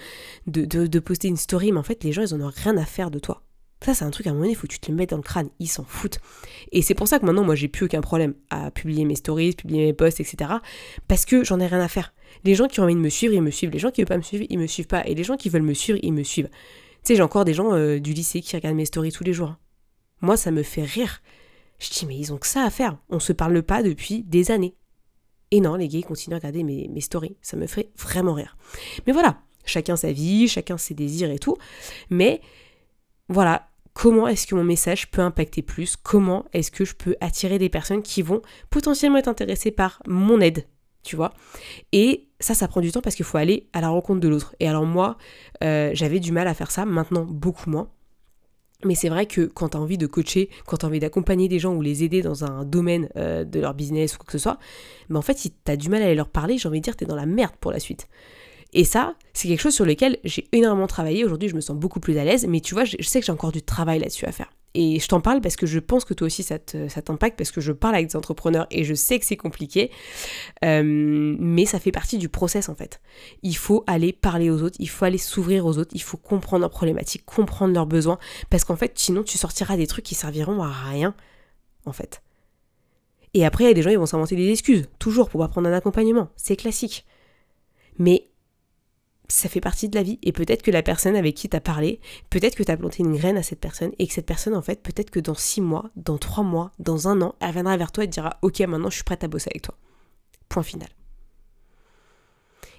de, 0.46 0.64
de 0.64 0.98
poster 1.00 1.26
une 1.26 1.36
story, 1.36 1.72
mais 1.72 1.80
en 1.80 1.82
fait, 1.82 2.04
les 2.04 2.12
gens, 2.12 2.22
ils 2.22 2.34
en 2.34 2.40
ont 2.40 2.52
rien 2.54 2.76
à 2.76 2.84
faire 2.84 3.10
de 3.10 3.18
toi. 3.18 3.42
Ça, 3.84 3.94
c'est 3.94 4.04
un 4.04 4.10
truc 4.10 4.26
à 4.26 4.30
un 4.30 4.32
moment 4.34 4.44
donné, 4.44 4.52
il 4.52 4.56
faut 4.56 4.68
que 4.68 4.72
tu 4.72 4.78
te 4.78 4.90
le 4.90 4.96
mettes 4.96 5.10
dans 5.10 5.16
le 5.16 5.22
crâne. 5.22 5.48
Ils 5.58 5.66
s'en 5.66 5.84
foutent. 5.84 6.20
Et 6.70 6.82
c'est 6.82 6.94
pour 6.94 7.08
ça 7.08 7.18
que 7.18 7.26
maintenant, 7.26 7.42
moi, 7.42 7.56
j'ai 7.56 7.68
plus 7.68 7.86
aucun 7.86 8.00
problème 8.00 8.34
à 8.50 8.70
publier 8.70 9.04
mes 9.04 9.16
stories, 9.16 9.54
publier 9.54 9.86
mes 9.86 9.92
posts, 9.92 10.20
etc. 10.20 10.52
Parce 11.08 11.24
que 11.24 11.42
j'en 11.42 11.58
ai 11.58 11.66
rien 11.66 11.80
à 11.80 11.88
faire. 11.88 12.14
Les 12.44 12.54
gens 12.54 12.68
qui 12.68 12.80
ont 12.80 12.84
envie 12.84 12.94
de 12.94 13.00
me 13.00 13.08
suivre, 13.08 13.34
ils 13.34 13.42
me 13.42 13.50
suivent. 13.50 13.70
Les 13.70 13.80
gens 13.80 13.90
qui 13.90 14.00
veulent 14.00 14.08
pas 14.08 14.16
me 14.16 14.22
suivre, 14.22 14.44
ils 14.48 14.58
me 14.58 14.66
suivent 14.66 14.86
pas. 14.86 15.04
Et 15.06 15.14
les 15.14 15.24
gens 15.24 15.36
qui 15.36 15.48
veulent 15.48 15.62
me 15.62 15.74
suivre, 15.74 15.98
ils 16.02 16.12
me 16.12 16.22
suivent. 16.22 16.48
Tu 16.48 17.08
sais, 17.08 17.16
j'ai 17.16 17.22
encore 17.22 17.44
des 17.44 17.54
gens 17.54 17.72
euh, 17.74 17.98
du 17.98 18.12
lycée 18.12 18.40
qui 18.40 18.54
regardent 18.54 18.76
mes 18.76 18.84
stories 18.84 19.10
tous 19.10 19.24
les 19.24 19.32
jours. 19.32 19.48
Hein. 19.48 19.58
Moi, 20.20 20.36
ça 20.36 20.52
me 20.52 20.62
fait 20.62 20.84
rire. 20.84 21.20
Je 21.80 21.90
dis, 21.90 22.06
mais 22.06 22.16
ils 22.16 22.32
ont 22.32 22.38
que 22.38 22.46
ça 22.46 22.62
à 22.62 22.70
faire. 22.70 22.96
On 23.10 23.18
se 23.18 23.32
parle 23.32 23.60
pas 23.64 23.82
depuis 23.82 24.22
des 24.22 24.52
années. 24.52 24.76
Et 25.50 25.60
non, 25.60 25.74
les 25.74 25.88
gays 25.88 26.02
continuent 26.02 26.34
à 26.34 26.38
regarder 26.38 26.62
mes 26.62 27.00
stories. 27.00 27.36
Ça 27.42 27.56
me 27.56 27.66
fait 27.66 27.90
vraiment 27.98 28.34
rire. 28.34 28.56
Mais 29.06 29.12
voilà, 29.12 29.42
chacun 29.64 29.96
sa 29.96 30.12
vie, 30.12 30.48
chacun 30.48 30.78
ses 30.78 30.94
désirs 30.94 31.30
et 31.30 31.38
tout. 31.38 31.56
Mais 32.08 32.40
voilà, 33.28 33.68
comment 33.94 34.28
est-ce 34.28 34.46
que 34.46 34.54
mon 34.54 34.64
message 34.64 35.11
peut 35.11 35.22
impacter 35.22 35.62
plus, 35.62 35.96
comment 35.96 36.44
est-ce 36.52 36.70
que 36.70 36.84
je 36.84 36.94
peux 36.94 37.16
attirer 37.20 37.58
des 37.58 37.68
personnes 37.68 38.02
qui 38.02 38.22
vont 38.22 38.42
potentiellement 38.70 39.18
être 39.18 39.28
intéressées 39.28 39.70
par 39.70 40.02
mon 40.07 40.40
aide, 40.40 40.66
tu 41.02 41.16
vois. 41.16 41.33
Et 41.92 42.28
ça, 42.40 42.55
ça 42.55 42.68
prend 42.68 42.81
du 42.81 42.92
temps 42.92 43.02
parce 43.02 43.16
qu'il 43.16 43.24
faut 43.24 43.38
aller 43.38 43.68
à 43.72 43.81
la 43.81 43.88
rencontre 43.88 44.20
de 44.20 44.28
l'autre. 44.28 44.55
Et 44.61 44.68
alors 44.68 44.87
moi, 44.87 45.18
euh, 45.62 45.90
j'avais 45.94 46.20
du 46.20 46.33
mal 46.33 46.48
à 46.48 46.55
faire 46.55 46.70
ça, 46.70 46.85
maintenant 46.85 47.24
beaucoup 47.24 47.70
moins. 47.70 47.88
Mais 48.85 48.96
c'est 48.96 49.09
vrai 49.09 49.26
que 49.26 49.42
quand 49.42 49.70
tu 49.70 49.76
as 49.76 49.81
envie 49.81 49.98
de 49.98 50.07
coacher, 50.07 50.50
quand 50.66 50.78
tu 50.78 50.87
as 50.87 50.88
envie 50.88 50.98
d'accompagner 50.98 51.48
des 51.48 51.61
gens 51.61 51.74
ou 51.74 51.83
les 51.83 52.02
aider 52.02 52.20
dans 52.20 52.44
un 52.44 52.64
domaine 52.64 53.09
euh, 53.16 53.44
de 53.44 53.61
leur 53.61 53.74
business 53.74 54.14
ou 54.14 54.18
quoi 54.18 54.26
que 54.26 54.33
ce 54.33 54.38
soit, 54.38 54.59
mais 55.09 55.18
en 55.18 55.22
fait, 55.22 55.38
si 55.38 55.52
tu 55.52 55.70
as 55.70 55.76
du 55.76 55.88
mal 55.88 56.02
à 56.02 56.07
aller 56.07 56.16
leur 56.16 56.28
parler, 56.28 56.59
j'ai 56.59 56.68
envie 56.68 56.81
de 56.81 56.85
dire, 56.85 56.96
tu 56.96 57.05
es 57.05 57.07
dans 57.07 57.16
la 57.16 57.26
merde 57.26 57.55
pour 57.61 57.70
la 57.70 57.78
suite. 57.78 58.09
Et 58.72 58.85
ça, 58.85 59.14
c'est 59.35 59.48
quelque 59.48 59.61
chose 59.61 59.74
sur 59.74 59.85
lequel 59.85 60.18
j'ai 60.24 60.48
énormément 60.52 60.87
travaillé. 60.87 61.24
Aujourd'hui, 61.24 61.48
je 61.48 61.54
me 61.54 61.61
sens 61.61 61.76
beaucoup 61.76 62.00
plus 62.00 62.16
à 62.18 62.24
l'aise, 62.24 62.46
mais 62.46 62.61
tu 62.61 62.74
vois, 62.74 62.85
je, 62.85 62.96
sais 63.02 63.20
que 63.20 63.26
j'ai 63.26 63.32
encore 63.32 63.52
du 63.52 63.62
travail 63.62 63.98
là-dessus 63.98 64.24
à 64.24 64.32
faire. 64.32 64.50
Et 64.74 64.98
je 65.00 65.06
t'en 65.06 65.20
parle 65.20 65.42
parce 65.42 65.56
que 65.56 65.66
je 65.66 65.78
pense 65.78 66.06
que 66.06 66.14
toi 66.14 66.26
aussi 66.26 66.42
ça 66.42 66.58
t'impacte, 66.58 67.37
parce 67.37 67.50
que 67.50 67.61
je 67.61 67.72
parle 67.72 67.94
avec 67.94 68.06
des 68.08 68.16
entrepreneurs 68.16 68.66
et 68.70 68.85
je 68.85 68.94
sais 68.94 69.18
que 69.18 69.26
c'est 69.26 69.37
compliqué, 69.37 69.90
euh, 70.64 70.82
mais 70.82 71.66
ça 71.66 71.78
fait 71.78 71.92
partie 71.92 72.16
du 72.16 72.30
process 72.30 72.70
en 72.70 72.74
fait. 72.74 73.02
Il 73.42 73.54
faut 73.54 73.85
aller 73.87 74.14
parler 74.14 74.48
aux 74.48 74.62
autres, 74.62 74.76
il 74.78 74.88
faut 74.88 75.04
aller 75.04 75.18
s'ouvrir 75.18 75.66
aux 75.66 75.76
autres, 75.76 75.90
il 75.92 76.00
faut 76.00 76.16
comprendre 76.16 76.62
leurs 76.62 76.70
problématiques, 76.70 77.26
comprendre 77.26 77.74
leurs 77.74 77.85
besoins, 77.85 78.18
parce 78.48 78.64
qu'en 78.64 78.76
fait, 78.76 78.92
sinon 78.94 79.22
tu 79.22 79.37
sortiras 79.37 79.76
des 79.76 79.87
trucs 79.87 80.06
qui 80.06 80.14
serviront 80.14 80.62
à 80.62 80.72
rien, 80.72 81.14
en 81.85 81.92
fait. 81.92 82.22
Et 83.35 83.44
après, 83.44 83.64
il 83.64 83.66
y 83.66 83.70
a 83.70 83.74
des 83.74 83.82
gens 83.82 83.90
qui 83.90 83.96
vont 83.96 84.06
s'inventer 84.06 84.37
des 84.37 84.50
excuses, 84.50 84.88
toujours 84.98 85.28
pour 85.28 85.40
pas 85.40 85.48
prendre 85.48 85.68
un 85.68 85.72
accompagnement, 85.74 86.30
c'est 86.37 86.56
classique. 86.56 87.04
Mais 87.98 88.32
ça 89.28 89.48
fait 89.48 89.61
partie 89.61 89.88
de 89.88 89.96
la 89.96 90.02
vie. 90.02 90.18
Et 90.22 90.32
peut-être 90.32 90.62
que 90.62 90.70
la 90.70 90.82
personne 90.82 91.16
avec 91.16 91.35
qui 91.35 91.48
tu 91.48 91.61
parlé, 91.61 92.00
peut-être 92.30 92.54
que 92.54 92.62
tu 92.62 92.70
as 92.70 92.76
planté 92.76 93.02
une 93.02 93.16
graine 93.16 93.37
à 93.37 93.42
cette 93.42 93.61
personne 93.61 93.92
et 93.98 94.06
que 94.06 94.12
cette 94.12 94.26
personne, 94.26 94.54
en 94.54 94.62
fait, 94.62 94.82
peut-être 94.82 95.11
que 95.11 95.20
dans 95.20 95.35
six 95.35 95.61
mois, 95.61 95.90
dans 95.96 96.18
trois 96.18 96.44
mois, 96.44 96.72
dans 96.78 97.08
un 97.08 97.20
an, 97.22 97.35
elle 97.40 97.52
viendra 97.52 97.76
vers 97.76 97.92
toi 97.92 98.04
et 98.04 98.08
te 98.08 98.12
dira 98.12 98.38
Ok, 98.42 98.61
maintenant 98.61 98.90
je 98.90 98.96
suis 98.96 99.04
prête 99.04 99.24
à 99.24 99.28
bosser 99.28 99.50
avec 99.52 99.62
toi. 99.62 99.76
Point 100.48 100.62
final. 100.62 100.88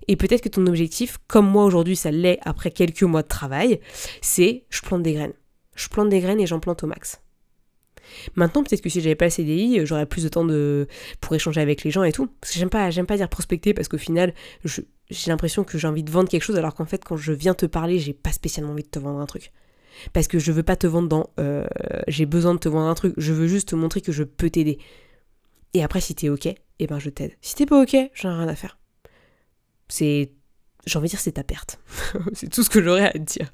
Et 0.07 0.15
peut-être 0.15 0.41
que 0.41 0.49
ton 0.49 0.67
objectif, 0.67 1.17
comme 1.27 1.47
moi 1.47 1.63
aujourd'hui 1.63 1.95
ça 1.95 2.11
l'est 2.11 2.39
après 2.43 2.71
quelques 2.71 3.03
mois 3.03 3.23
de 3.23 3.27
travail, 3.27 3.79
c'est 4.21 4.65
je 4.69 4.81
plante 4.81 5.01
des 5.01 5.13
graines. 5.13 5.33
Je 5.75 5.87
plante 5.87 6.09
des 6.09 6.19
graines 6.19 6.39
et 6.39 6.45
j'en 6.45 6.59
plante 6.59 6.83
au 6.83 6.87
max. 6.87 7.19
Maintenant, 8.35 8.63
peut-être 8.63 8.81
que 8.81 8.89
si 8.89 9.01
j'avais 9.01 9.15
pas 9.15 9.25
le 9.25 9.31
CDI, 9.31 9.85
j'aurais 9.85 10.05
plus 10.05 10.23
de 10.23 10.29
temps 10.29 10.45
pour 11.21 11.35
échanger 11.35 11.61
avec 11.61 11.83
les 11.83 11.91
gens 11.91 12.03
et 12.03 12.11
tout. 12.11 12.27
Parce 12.41 12.53
que 12.53 12.59
j'aime 12.59 12.69
pas, 12.69 12.89
j'aime 12.89 13.05
pas 13.05 13.17
dire 13.17 13.29
prospecter 13.29 13.73
parce 13.73 13.87
qu'au 13.87 13.97
final, 13.97 14.33
j'ai 15.13 15.31
l'impression 15.31 15.63
que 15.63 15.77
j'ai 15.77 15.87
envie 15.87 16.03
de 16.03 16.11
vendre 16.11 16.29
quelque 16.29 16.43
chose 16.43 16.57
alors 16.57 16.73
qu'en 16.73 16.85
fait, 16.85 17.03
quand 17.03 17.17
je 17.17 17.31
viens 17.31 17.53
te 17.53 17.65
parler, 17.65 17.99
j'ai 17.99 18.13
pas 18.13 18.31
spécialement 18.31 18.73
envie 18.73 18.83
de 18.83 18.89
te 18.89 18.99
vendre 18.99 19.19
un 19.19 19.25
truc. 19.25 19.51
Parce 20.11 20.27
que 20.27 20.39
je 20.39 20.51
veux 20.51 20.63
pas 20.63 20.75
te 20.75 20.87
vendre 20.87 21.07
dans 21.07 21.29
euh, 21.39 21.65
j'ai 22.07 22.25
besoin 22.25 22.55
de 22.55 22.59
te 22.59 22.67
vendre 22.67 22.87
un 22.87 22.95
truc, 22.95 23.13
je 23.17 23.31
veux 23.31 23.47
juste 23.47 23.69
te 23.69 23.75
montrer 23.75 24.01
que 24.01 24.11
je 24.11 24.23
peux 24.23 24.49
t'aider. 24.49 24.79
Et 25.73 25.83
après, 25.83 26.01
si 26.01 26.15
t'es 26.15 26.29
ok, 26.29 26.47
eh 26.79 26.87
ben 26.87 26.99
je 26.99 27.09
t'aide. 27.09 27.33
Si 27.41 27.55
t'es 27.55 27.65
pas 27.65 27.81
ok, 27.81 27.95
j'en 28.13 28.31
ai 28.31 28.37
rien 28.39 28.47
à 28.47 28.55
faire. 28.55 28.77
C'est. 29.87 30.31
J'ai 30.85 30.97
envie 30.97 31.07
de 31.07 31.11
dire 31.11 31.19
c'est 31.19 31.33
ta 31.33 31.43
perte. 31.43 31.79
c'est 32.33 32.49
tout 32.49 32.63
ce 32.63 32.69
que 32.69 32.83
j'aurais 32.83 33.07
à 33.07 33.11
te 33.11 33.19
dire. 33.19 33.53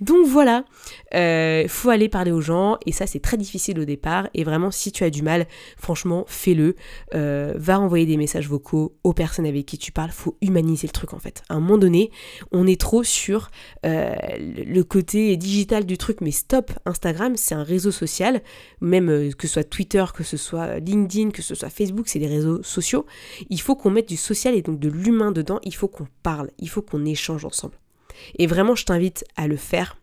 Donc 0.00 0.26
voilà, 0.26 0.64
il 1.12 1.18
euh, 1.18 1.68
faut 1.68 1.90
aller 1.90 2.08
parler 2.08 2.30
aux 2.30 2.40
gens 2.40 2.78
et 2.86 2.92
ça 2.92 3.06
c'est 3.06 3.20
très 3.20 3.36
difficile 3.36 3.78
au 3.80 3.84
départ 3.84 4.28
et 4.34 4.44
vraiment 4.44 4.70
si 4.70 4.92
tu 4.92 5.04
as 5.04 5.10
du 5.10 5.22
mal, 5.22 5.46
franchement 5.76 6.24
fais-le, 6.28 6.76
euh, 7.14 7.54
va 7.56 7.80
envoyer 7.80 8.06
des 8.06 8.16
messages 8.16 8.48
vocaux 8.48 8.96
aux 9.04 9.12
personnes 9.12 9.46
avec 9.46 9.66
qui 9.66 9.78
tu 9.78 9.92
parles, 9.92 10.10
faut 10.10 10.36
humaniser 10.40 10.86
le 10.86 10.92
truc 10.92 11.14
en 11.14 11.18
fait. 11.18 11.42
À 11.48 11.54
un 11.54 11.60
moment 11.60 11.78
donné, 11.78 12.10
on 12.52 12.66
est 12.66 12.80
trop 12.80 13.02
sur 13.02 13.50
euh, 13.86 14.14
le 14.38 14.82
côté 14.82 15.36
digital 15.36 15.86
du 15.86 15.98
truc, 15.98 16.20
mais 16.20 16.30
stop, 16.30 16.72
Instagram 16.84 17.36
c'est 17.36 17.54
un 17.54 17.64
réseau 17.64 17.90
social, 17.90 18.42
même 18.80 19.32
que 19.34 19.46
ce 19.46 19.54
soit 19.54 19.64
Twitter, 19.64 20.04
que 20.14 20.24
ce 20.24 20.36
soit 20.36 20.78
LinkedIn, 20.78 21.30
que 21.30 21.42
ce 21.42 21.54
soit 21.54 21.70
Facebook, 21.70 22.08
c'est 22.08 22.18
des 22.18 22.26
réseaux 22.26 22.62
sociaux. 22.62 23.06
Il 23.50 23.60
faut 23.60 23.74
qu'on 23.74 23.90
mette 23.90 24.08
du 24.08 24.16
social 24.16 24.54
et 24.54 24.62
donc 24.62 24.78
de 24.78 24.88
l'humain 24.88 25.32
dedans, 25.32 25.58
il 25.62 25.74
faut 25.74 25.88
qu'on 25.88 26.06
parle, 26.22 26.50
il 26.58 26.68
faut 26.68 26.82
qu'on 26.82 27.04
échange 27.04 27.44
ensemble. 27.44 27.74
Et 28.38 28.46
vraiment, 28.46 28.74
je 28.74 28.84
t'invite 28.84 29.24
à 29.36 29.46
le 29.48 29.56
faire 29.56 29.96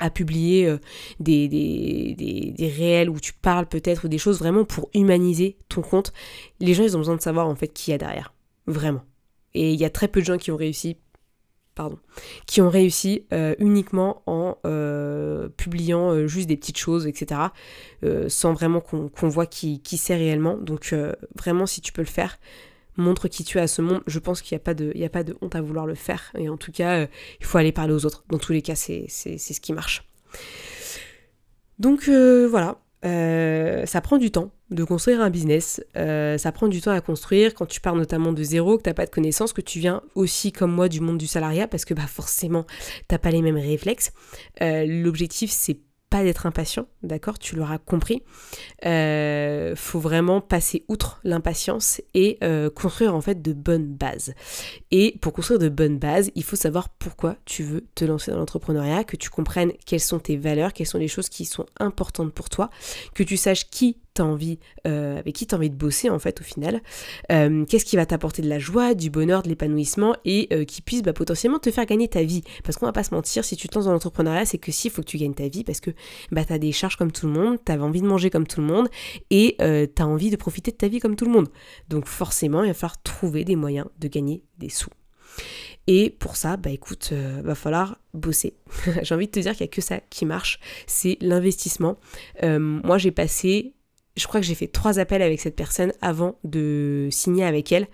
à 0.00 0.10
publier 0.10 0.66
euh, 0.66 0.78
des, 1.20 1.46
des, 1.46 2.14
des, 2.56 2.68
réels 2.68 3.10
où 3.10 3.20
tu 3.20 3.34
parles 3.34 3.66
peut-être 3.66 4.06
ou 4.06 4.08
des 4.08 4.18
choses 4.18 4.38
vraiment 4.38 4.64
pour 4.64 4.88
humaniser 4.94 5.58
ton 5.68 5.82
compte. 5.82 6.12
Les 6.58 6.74
gens, 6.74 6.82
ils 6.82 6.96
ont 6.96 7.00
besoin 7.00 7.16
de 7.16 7.20
savoir 7.20 7.46
en 7.46 7.54
fait 7.54 7.68
qui 7.68 7.90
y 7.90 7.94
a 7.94 7.98
derrière. 7.98 8.32
Vraiment. 8.66 9.02
Et 9.54 9.72
il 9.72 9.78
y 9.78 9.84
a 9.84 9.90
très 9.90 10.08
peu 10.08 10.20
de 10.20 10.24
gens 10.24 10.38
qui 10.38 10.50
ont 10.50 10.56
réussi, 10.56 10.96
pardon, 11.74 11.98
qui 12.46 12.62
ont 12.62 12.70
réussi 12.70 13.26
euh, 13.32 13.54
uniquement 13.58 14.22
en 14.26 14.56
euh, 14.64 15.48
publiant 15.50 16.26
juste 16.26 16.48
des 16.48 16.56
petites 16.56 16.78
choses, 16.78 17.06
etc. 17.06 17.40
sans 18.28 18.54
vraiment 18.54 18.80
qu'on 18.80 19.28
voit 19.28 19.46
qui, 19.46 19.82
qui 19.82 19.98
c'est 19.98 20.16
réellement. 20.16 20.56
Donc 20.56 20.94
vraiment, 21.36 21.66
si 21.66 21.80
tu 21.80 21.92
peux 21.92 22.02
le 22.02 22.06
faire, 22.06 22.38
montre 23.00 23.28
qui 23.28 23.44
tu 23.44 23.58
es 23.58 23.60
à 23.60 23.66
ce 23.66 23.82
monde. 23.82 24.02
Je 24.06 24.18
pense 24.18 24.42
qu'il 24.42 24.54
n'y 24.54 24.60
a, 24.60 24.64
pas 24.64 24.74
de, 24.74 24.92
a 25.02 25.08
pas 25.08 25.24
de 25.24 25.36
honte 25.40 25.56
à 25.56 25.60
vouloir 25.60 25.86
le 25.86 25.94
faire. 25.94 26.32
Et 26.38 26.48
en 26.48 26.56
tout 26.56 26.72
cas, 26.72 27.00
euh, 27.00 27.06
il 27.40 27.46
faut 27.46 27.58
aller 27.58 27.72
parler 27.72 27.92
aux 27.92 28.06
autres. 28.06 28.24
Dans 28.28 28.38
tous 28.38 28.52
les 28.52 28.62
cas, 28.62 28.74
c'est 28.74 29.06
ce 29.08 29.60
qui 29.60 29.72
marche. 29.72 30.06
Donc 31.78 32.08
euh, 32.08 32.46
voilà, 32.46 32.78
euh, 33.04 33.86
ça 33.86 34.00
prend 34.00 34.18
du 34.18 34.30
temps 34.30 34.52
de 34.70 34.84
construire 34.84 35.20
un 35.20 35.30
business, 35.30 35.82
ça 35.94 36.52
prend 36.52 36.68
du 36.68 36.80
temps 36.80 36.92
à 36.92 37.00
construire 37.00 37.54
quand 37.54 37.66
tu 37.66 37.80
pars 37.80 37.96
notamment 37.96 38.32
de 38.32 38.42
zéro, 38.44 38.78
que 38.78 38.84
tu 38.84 38.90
n'as 38.90 38.94
pas 38.94 39.06
de 39.06 39.10
connaissances, 39.10 39.52
que 39.52 39.62
tu 39.62 39.80
viens 39.80 40.02
aussi 40.14 40.52
comme 40.52 40.70
moi 40.70 40.88
du 40.88 41.00
monde 41.00 41.18
du 41.18 41.26
salariat 41.26 41.66
parce 41.66 41.84
que 41.84 41.92
bah 41.92 42.06
forcément 42.06 42.66
t'as 43.08 43.18
pas 43.18 43.32
les 43.32 43.42
mêmes 43.42 43.56
réflexes. 43.56 44.12
L'objectif 44.60 45.50
c'est 45.50 45.80
pas 46.10 46.24
d'être 46.24 46.44
impatient, 46.44 46.86
d'accord 47.04 47.38
Tu 47.38 47.54
l'auras 47.54 47.78
compris. 47.78 48.22
Euh, 48.84 49.74
faut 49.76 50.00
vraiment 50.00 50.40
passer 50.40 50.84
outre 50.88 51.20
l'impatience 51.22 52.02
et 52.14 52.36
euh, 52.42 52.68
construire 52.68 53.14
en 53.14 53.20
fait 53.20 53.40
de 53.40 53.52
bonnes 53.52 53.94
bases. 53.94 54.34
Et 54.90 55.16
pour 55.20 55.32
construire 55.32 55.60
de 55.60 55.68
bonnes 55.68 55.98
bases, 55.98 56.32
il 56.34 56.42
faut 56.42 56.56
savoir 56.56 56.88
pourquoi 56.88 57.36
tu 57.44 57.62
veux 57.62 57.86
te 57.94 58.04
lancer 58.04 58.32
dans 58.32 58.38
l'entrepreneuriat, 58.38 59.04
que 59.04 59.16
tu 59.16 59.30
comprennes 59.30 59.72
quelles 59.86 60.00
sont 60.00 60.18
tes 60.18 60.36
valeurs, 60.36 60.72
quelles 60.72 60.88
sont 60.88 60.98
les 60.98 61.08
choses 61.08 61.28
qui 61.28 61.44
sont 61.44 61.66
importantes 61.78 62.32
pour 62.32 62.50
toi, 62.50 62.70
que 63.14 63.22
tu 63.22 63.36
saches 63.36 63.70
qui 63.70 63.96
t'as 64.14 64.24
envie, 64.24 64.58
euh, 64.86 65.18
avec 65.18 65.34
qui 65.34 65.46
tu 65.46 65.54
as 65.54 65.58
envie 65.58 65.70
de 65.70 65.76
bosser 65.76 66.10
en 66.10 66.18
fait 66.18 66.40
au 66.40 66.44
final, 66.44 66.82
euh, 67.30 67.64
qu'est-ce 67.64 67.84
qui 67.84 67.96
va 67.96 68.06
t'apporter 68.06 68.42
de 68.42 68.48
la 68.48 68.58
joie, 68.58 68.94
du 68.94 69.10
bonheur, 69.10 69.42
de 69.42 69.48
l'épanouissement 69.48 70.16
et 70.24 70.48
euh, 70.52 70.64
qui 70.64 70.82
puisse 70.82 71.02
bah, 71.02 71.12
potentiellement 71.12 71.58
te 71.58 71.70
faire 71.70 71.86
gagner 71.86 72.08
ta 72.08 72.22
vie? 72.22 72.42
Parce 72.64 72.76
qu'on 72.76 72.86
va 72.86 72.92
pas 72.92 73.04
se 73.04 73.14
mentir, 73.14 73.44
si 73.44 73.56
tu 73.56 73.68
te 73.68 73.74
lances 73.74 73.86
dans 73.86 73.92
l'entrepreneuriat, 73.92 74.44
c'est 74.44 74.58
que 74.58 74.72
si, 74.72 74.88
il 74.88 74.90
faut 74.90 75.02
que 75.02 75.06
tu 75.06 75.18
gagnes 75.18 75.34
ta 75.34 75.48
vie 75.48 75.64
parce 75.64 75.80
que 75.80 75.90
bah, 76.32 76.44
tu 76.44 76.52
as 76.52 76.58
des 76.58 76.72
charges 76.72 76.96
comme 76.96 77.12
tout 77.12 77.26
le 77.26 77.32
monde, 77.32 77.58
tu 77.64 77.72
as 77.72 77.80
envie 77.80 78.02
de 78.02 78.06
manger 78.06 78.30
comme 78.30 78.46
tout 78.46 78.60
le 78.60 78.66
monde 78.66 78.88
et 79.30 79.56
tu 79.58 80.02
as 80.02 80.06
envie 80.06 80.30
de 80.30 80.36
profiter 80.36 80.70
de 80.70 80.76
ta 80.76 80.88
vie 80.88 80.98
comme 80.98 81.16
tout 81.16 81.24
le 81.24 81.32
monde. 81.32 81.48
Donc 81.88 82.06
forcément, 82.06 82.64
il 82.64 82.68
va 82.68 82.74
falloir 82.74 83.00
trouver 83.02 83.44
des 83.44 83.56
moyens 83.56 83.86
de 83.98 84.08
gagner 84.08 84.42
des 84.58 84.68
sous. 84.68 84.90
Et 85.86 86.10
pour 86.10 86.36
ça, 86.36 86.56
bah 86.56 86.70
écoute, 86.70 87.12
va 87.12 87.54
falloir 87.54 87.98
bosser. 88.14 88.54
j'ai 89.02 89.14
envie 89.14 89.26
de 89.26 89.32
te 89.32 89.40
dire 89.40 89.52
qu'il 89.52 89.64
n'y 89.64 89.70
a 89.70 89.74
que 89.74 89.80
ça 89.80 90.00
qui 90.10 90.26
marche, 90.26 90.60
c'est 90.86 91.16
l'investissement. 91.20 91.98
moi, 92.42 92.98
j'ai 92.98 93.10
passé 93.12 93.74
je 94.20 94.26
crois 94.26 94.40
que 94.40 94.46
j'ai 94.46 94.54
fait 94.54 94.66
trois 94.66 94.98
appels 94.98 95.22
avec 95.22 95.40
cette 95.40 95.56
personne 95.56 95.92
avant 96.00 96.38
de 96.44 97.08
signer 97.10 97.44
avec 97.44 97.72
elle. 97.72 97.88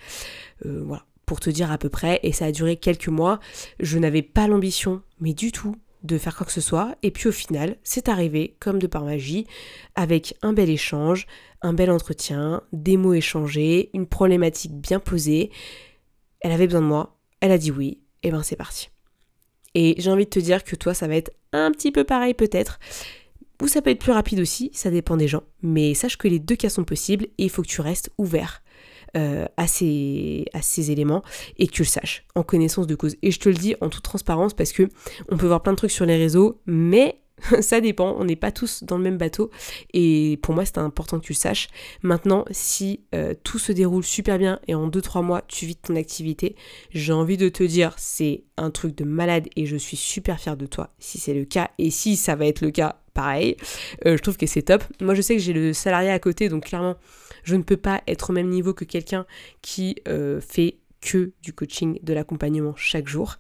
Euh, 0.65 0.83
voilà, 0.85 1.05
pour 1.25 1.41
te 1.41 1.51
dire 1.51 1.71
à 1.71 1.79
peu 1.79 1.89
près. 1.89 2.21
Et 2.23 2.33
ça 2.33 2.47
a 2.47 2.53
duré 2.53 2.77
quelques 2.77 3.09
mois. 3.09 3.41
Je 3.81 3.99
n'avais 3.99 4.23
pas 4.23 4.47
l'ambition, 4.47 5.03
mais 5.21 5.35
du 5.35 5.53
tout, 5.53 5.77
de 6.03 6.19
faire 6.19 6.37
quoi 6.37 6.47
que 6.47 6.53
ce 6.53 6.61
soit. 6.61 6.97
Et 7.03 7.11
puis 7.11 7.29
au 7.29 7.33
final, 7.33 7.77
c'est 7.83 8.09
arrivé, 8.09 8.57
comme 8.61 8.79
de 8.79 8.87
par 8.87 9.05
magie, 9.05 9.47
avec 9.95 10.35
un 10.43 10.53
bel 10.53 10.71
échange, 10.71 11.27
un 11.63 11.73
bel 11.73 11.91
entretien, 11.91 12.63
des 12.73 12.97
mots 12.97 13.15
échangés, 13.15 13.91
une 13.93 14.07
problématique 14.07 14.73
bien 14.73 15.01
posée. 15.01 15.51
Elle 16.41 16.53
avait 16.53 16.67
besoin 16.67 16.83
de 16.83 16.87
moi, 16.87 17.19
elle 17.41 17.53
a 17.53 17.59
dit 17.59 17.71
oui, 17.71 18.01
et 18.23 18.31
ben 18.31 18.43
c'est 18.43 18.57
parti. 18.57 18.89
Et 19.75 19.95
j'ai 19.99 20.11
envie 20.11 20.25
de 20.25 20.31
te 20.31 20.39
dire 20.39 20.65
que 20.65 20.77
toi, 20.77 20.95
ça 20.95 21.07
va 21.07 21.17
être 21.17 21.33
un 21.53 21.71
petit 21.71 21.93
peu 21.93 22.05
pareil 22.05 22.35
peut-être. 22.35 22.79
Ou 23.63 23.69
ça 23.69 23.83
peut 23.83 23.91
être 23.91 24.01
plus 24.01 24.13
rapide 24.13 24.41
aussi, 24.41 24.71
ça 24.73 24.91
dépend 24.91 25.17
des 25.17 25.29
gens. 25.29 25.43
Mais 25.63 25.95
sache 25.95 26.17
que 26.17 26.29
les 26.29 26.39
deux 26.39 26.57
cas 26.57 26.69
sont 26.69 26.85
possibles 26.85 27.27
et 27.39 27.45
il 27.45 27.51
faut 27.51 27.63
que 27.63 27.69
tu 27.69 27.81
restes 27.81 28.11
ouvert 28.19 28.63
euh, 29.17 29.47
à, 29.57 29.67
ces, 29.67 30.45
éléments 30.91 31.23
et 31.57 31.67
que 31.67 31.73
tu 31.73 31.83
le 31.83 31.89
saches 31.89 32.27
en 32.35 32.43
connaissance 32.43 32.87
de 32.87 32.95
cause. 32.95 33.17
Et 33.23 33.31
je 33.31 33.41
te 33.41 33.49
le 33.49 33.55
dis 33.55 33.75
en 33.81 33.89
toute 33.89 34.03
transparence 34.03 34.53
parce 34.53 34.73
que 34.73 34.89
on 35.31 35.39
peut 35.39 35.47
voir 35.47 35.63
plein 35.63 35.73
de 35.73 35.79
trucs 35.79 35.91
sur 35.91 36.05
les 36.05 36.17
réseaux, 36.17 36.61
mais 36.67 37.23
ça 37.61 37.81
dépend, 37.81 38.15
on 38.19 38.25
n'est 38.25 38.37
pas 38.37 38.53
tous 38.53 38.83
dans 38.83 38.99
le 38.99 39.05
même 39.05 39.17
bateau 39.17 39.51
et 39.95 40.39
pour 40.43 40.55
moi 40.55 40.65
c'est 40.65 40.79
important 40.79 41.19
que 41.19 41.25
tu 41.25 41.33
le 41.33 41.39
saches. 41.39 41.69
Maintenant, 42.03 42.45
si 42.51 43.05
euh, 43.15 43.33
tout 43.43 43.59
se 43.59 43.73
déroule 43.73 44.05
super 44.05 44.39
bien 44.39 44.61
et 44.69 44.75
en 44.75 44.89
2-3 44.89 45.23
mois 45.23 45.43
tu 45.49 45.65
vides 45.65 45.81
ton 45.81 45.97
activité, 45.97 46.57
j'ai 46.91 47.13
envie 47.13 47.37
de 47.37 47.49
te 47.49 47.63
dire 47.63 47.95
c'est 47.97 48.45
un 48.59 48.71
truc 48.71 48.95
de 48.97 49.05
malade 49.05 49.49
et 49.57 49.65
je 49.65 49.77
suis 49.77 49.97
super 49.97 50.39
fière 50.41 50.57
de 50.57 50.67
toi 50.67 50.91
si 50.99 51.19
c'est 51.19 51.35
le 51.35 51.45
cas 51.45 51.71
et 51.79 51.91
si 51.91 52.17
ça 52.17 52.35
va 52.35 52.47
être 52.47 52.61
le 52.61 52.71
cas, 52.71 53.01
pareil, 53.17 53.57
euh, 54.05 54.17
je 54.17 54.23
trouve 54.23 54.37
que 54.37 54.47
c'est 54.47 54.63
top. 54.63 54.85
Moi 55.01 55.15
je 55.15 55.23
sais 55.23 55.35
que 55.35 55.43
j'ai 55.43 55.55
le 55.55 55.73
salarié 55.73 56.11
à 56.11 56.19
côté 56.19 56.49
donc 56.49 56.67
clairement 56.67 56.97
je 57.43 57.57
ne 57.57 57.63
peux 57.63 57.77
pas 57.77 58.03
être 58.07 58.31
au 58.31 58.33
même 58.33 58.49
niveau 58.49 58.75
que 58.75 58.85
quelqu'un 58.85 59.25
qui 59.63 59.97
euh, 60.07 60.41
fait 60.41 60.79
que 61.01 61.33
du 61.43 61.53
coaching, 61.53 61.99
de 62.03 62.13
l'accompagnement 62.13 62.75
chaque 62.77 63.07
jour. 63.07 63.37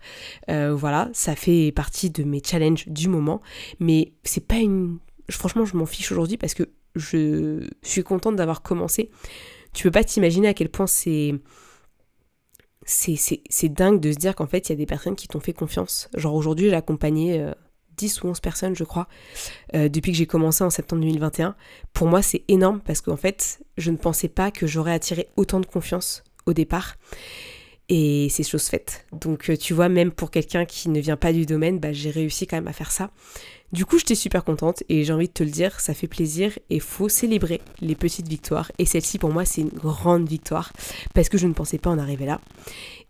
Euh, 0.50 0.74
voilà, 0.74 1.10
ça 1.12 1.34
fait 1.34 1.72
partie 1.72 2.10
de 2.10 2.22
mes 2.22 2.40
challenges 2.44 2.86
du 2.88 3.08
moment, 3.08 3.42
mais 3.80 4.12
c'est 4.24 4.46
pas 4.46 4.56
une. 4.56 4.98
Franchement, 5.30 5.64
je 5.64 5.76
m'en 5.76 5.86
fiche 5.86 6.12
aujourd'hui 6.12 6.36
parce 6.36 6.54
que 6.54 6.64
je 6.94 7.66
suis 7.82 8.04
contente 8.04 8.36
d'avoir 8.36 8.62
commencé. 8.62 9.10
Tu 9.74 9.82
peux 9.82 9.90
pas 9.90 10.04
t'imaginer 10.04 10.48
à 10.48 10.54
quel 10.54 10.70
point 10.70 10.86
c'est. 10.86 11.34
C'est 12.84 13.68
dingue 13.68 13.98
de 13.98 14.12
se 14.12 14.16
dire 14.16 14.36
qu'en 14.36 14.46
fait, 14.46 14.68
il 14.68 14.72
y 14.72 14.74
a 14.74 14.76
des 14.76 14.86
personnes 14.86 15.16
qui 15.16 15.26
t'ont 15.26 15.40
fait 15.40 15.52
confiance. 15.52 16.08
Genre 16.14 16.34
aujourd'hui, 16.34 16.68
j'ai 16.68 16.76
accompagné 16.76 17.44
10 17.96 18.18
euh, 18.18 18.26
ou 18.26 18.30
11 18.30 18.40
personnes, 18.40 18.76
je 18.76 18.84
crois, 18.84 19.08
euh, 19.74 19.88
depuis 19.88 20.12
que 20.12 20.18
j'ai 20.18 20.26
commencé 20.26 20.64
en 20.64 20.70
septembre 20.70 21.02
2021. 21.02 21.54
Pour 21.92 22.06
moi, 22.06 22.22
c'est 22.22 22.42
énorme 22.48 22.80
parce 22.80 23.00
qu'en 23.00 23.16
fait, 23.16 23.60
je 23.76 23.90
ne 23.90 23.96
pensais 23.96 24.28
pas 24.28 24.50
que 24.50 24.66
j'aurais 24.66 24.92
attiré 24.92 25.28
autant 25.36 25.60
de 25.60 25.66
confiance 25.66 26.24
au 26.46 26.52
départ. 26.52 26.96
Et 27.88 28.28
c'est 28.30 28.42
chose 28.42 28.64
faite. 28.64 29.06
Donc 29.12 29.48
euh, 29.48 29.56
tu 29.56 29.72
vois, 29.72 29.88
même 29.88 30.10
pour 30.10 30.30
quelqu'un 30.30 30.64
qui 30.64 30.88
ne 30.88 31.00
vient 31.00 31.16
pas 31.16 31.32
du 31.32 31.46
domaine, 31.46 31.78
bah, 31.78 31.92
j'ai 31.92 32.10
réussi 32.10 32.46
quand 32.46 32.56
même 32.56 32.68
à 32.68 32.72
faire 32.72 32.90
ça. 32.90 33.10
Du 33.72 33.84
coup, 33.84 33.98
j'étais 33.98 34.14
super 34.14 34.44
contente 34.44 34.84
et 34.88 35.04
j'ai 35.04 35.12
envie 35.12 35.26
de 35.26 35.32
te 35.32 35.42
le 35.42 35.50
dire, 35.50 35.80
ça 35.80 35.92
fait 35.92 36.06
plaisir 36.06 36.56
et 36.70 36.78
faut 36.78 37.08
célébrer 37.08 37.60
les 37.80 37.96
petites 37.96 38.28
victoires. 38.28 38.70
Et 38.78 38.84
celle-ci, 38.84 39.18
pour 39.18 39.30
moi, 39.30 39.44
c'est 39.44 39.60
une 39.60 39.70
grande 39.70 40.28
victoire 40.28 40.72
parce 41.14 41.28
que 41.28 41.36
je 41.36 41.46
ne 41.46 41.52
pensais 41.52 41.78
pas 41.78 41.90
en 41.90 41.98
arriver 41.98 42.26
là. 42.26 42.40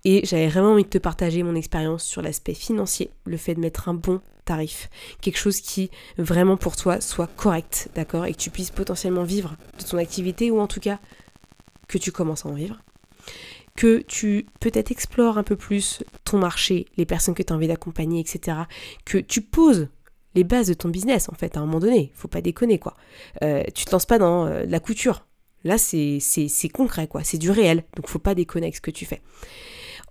Et 0.05 0.25
j'avais 0.25 0.49
vraiment 0.49 0.73
envie 0.73 0.85
de 0.85 0.89
te 0.89 0.99
partager 0.99 1.43
mon 1.43 1.55
expérience 1.55 2.05
sur 2.05 2.23
l'aspect 2.23 2.55
financier, 2.55 3.11
le 3.25 3.37
fait 3.37 3.55
de 3.55 3.61
mettre 3.61 3.89
un 3.89 3.95
bon 3.95 4.21
tarif, 4.45 4.89
quelque 5.21 5.39
chose 5.39 5.61
qui 5.61 5.91
vraiment 6.17 6.57
pour 6.57 6.77
toi 6.77 7.01
soit 7.01 7.27
correct, 7.27 7.89
d'accord, 7.95 8.25
et 8.27 8.33
que 8.33 8.39
tu 8.39 8.51
puisses 8.51 8.71
potentiellement 8.71 9.25
vivre 9.25 9.57
de 9.79 9.85
ton 9.85 9.99
activité 9.99 10.51
ou 10.51 10.61
en 10.61 10.69
tout 10.69 10.81
cas 10.81 11.01
que 11.89 11.99
tu 11.99 12.13
commences 12.13 12.47
à 12.47 12.49
en 12.49 12.55
vivre 12.55 12.81
que 13.77 13.99
tu 13.99 14.47
peut-être 14.61 14.91
explores 14.91 15.39
un 15.39 15.43
peu 15.43 15.55
plus 15.55 16.03
ton 16.25 16.39
marché, 16.39 16.87
les 16.97 17.07
personnes 17.07 17.35
que 17.35 17.43
tu 17.43 17.53
as 17.53 17.57
envie 17.57 17.69
d'accompagner, 17.69 18.21
etc. 18.21 18.59
Que 19.05 19.19
tu 19.19 19.43
poses 19.43 19.89
les 20.35 20.45
bases 20.45 20.69
de 20.69 20.75
ton 20.75 20.89
business, 20.89 21.29
en 21.29 21.35
fait, 21.35 21.57
à 21.57 21.61
un 21.61 21.67
moment 21.67 21.81
donné. 21.81 22.13
Faut 22.15 22.29
pas 22.29 22.41
déconner, 22.41 22.79
quoi. 22.79 22.95
Euh, 23.43 23.63
tu 23.75 23.85
te 23.85 23.91
lances 23.93 24.07
pas 24.07 24.19
dans 24.19 24.47
euh, 24.47 24.65
la 24.67 24.81
couture. 24.81 25.27
Là, 25.65 25.79
c'est 25.79 26.21
concret, 26.73 27.09
quoi. 27.09 27.25
C'est 27.25 27.39
du 27.39 27.51
réel. 27.51 27.85
Donc, 27.97 28.09
faut 28.09 28.19
pas 28.19 28.35
déconner 28.35 28.67
avec 28.67 28.77
ce 28.77 28.81
que 28.81 28.91
tu 28.91 29.05
fais. 29.05 29.23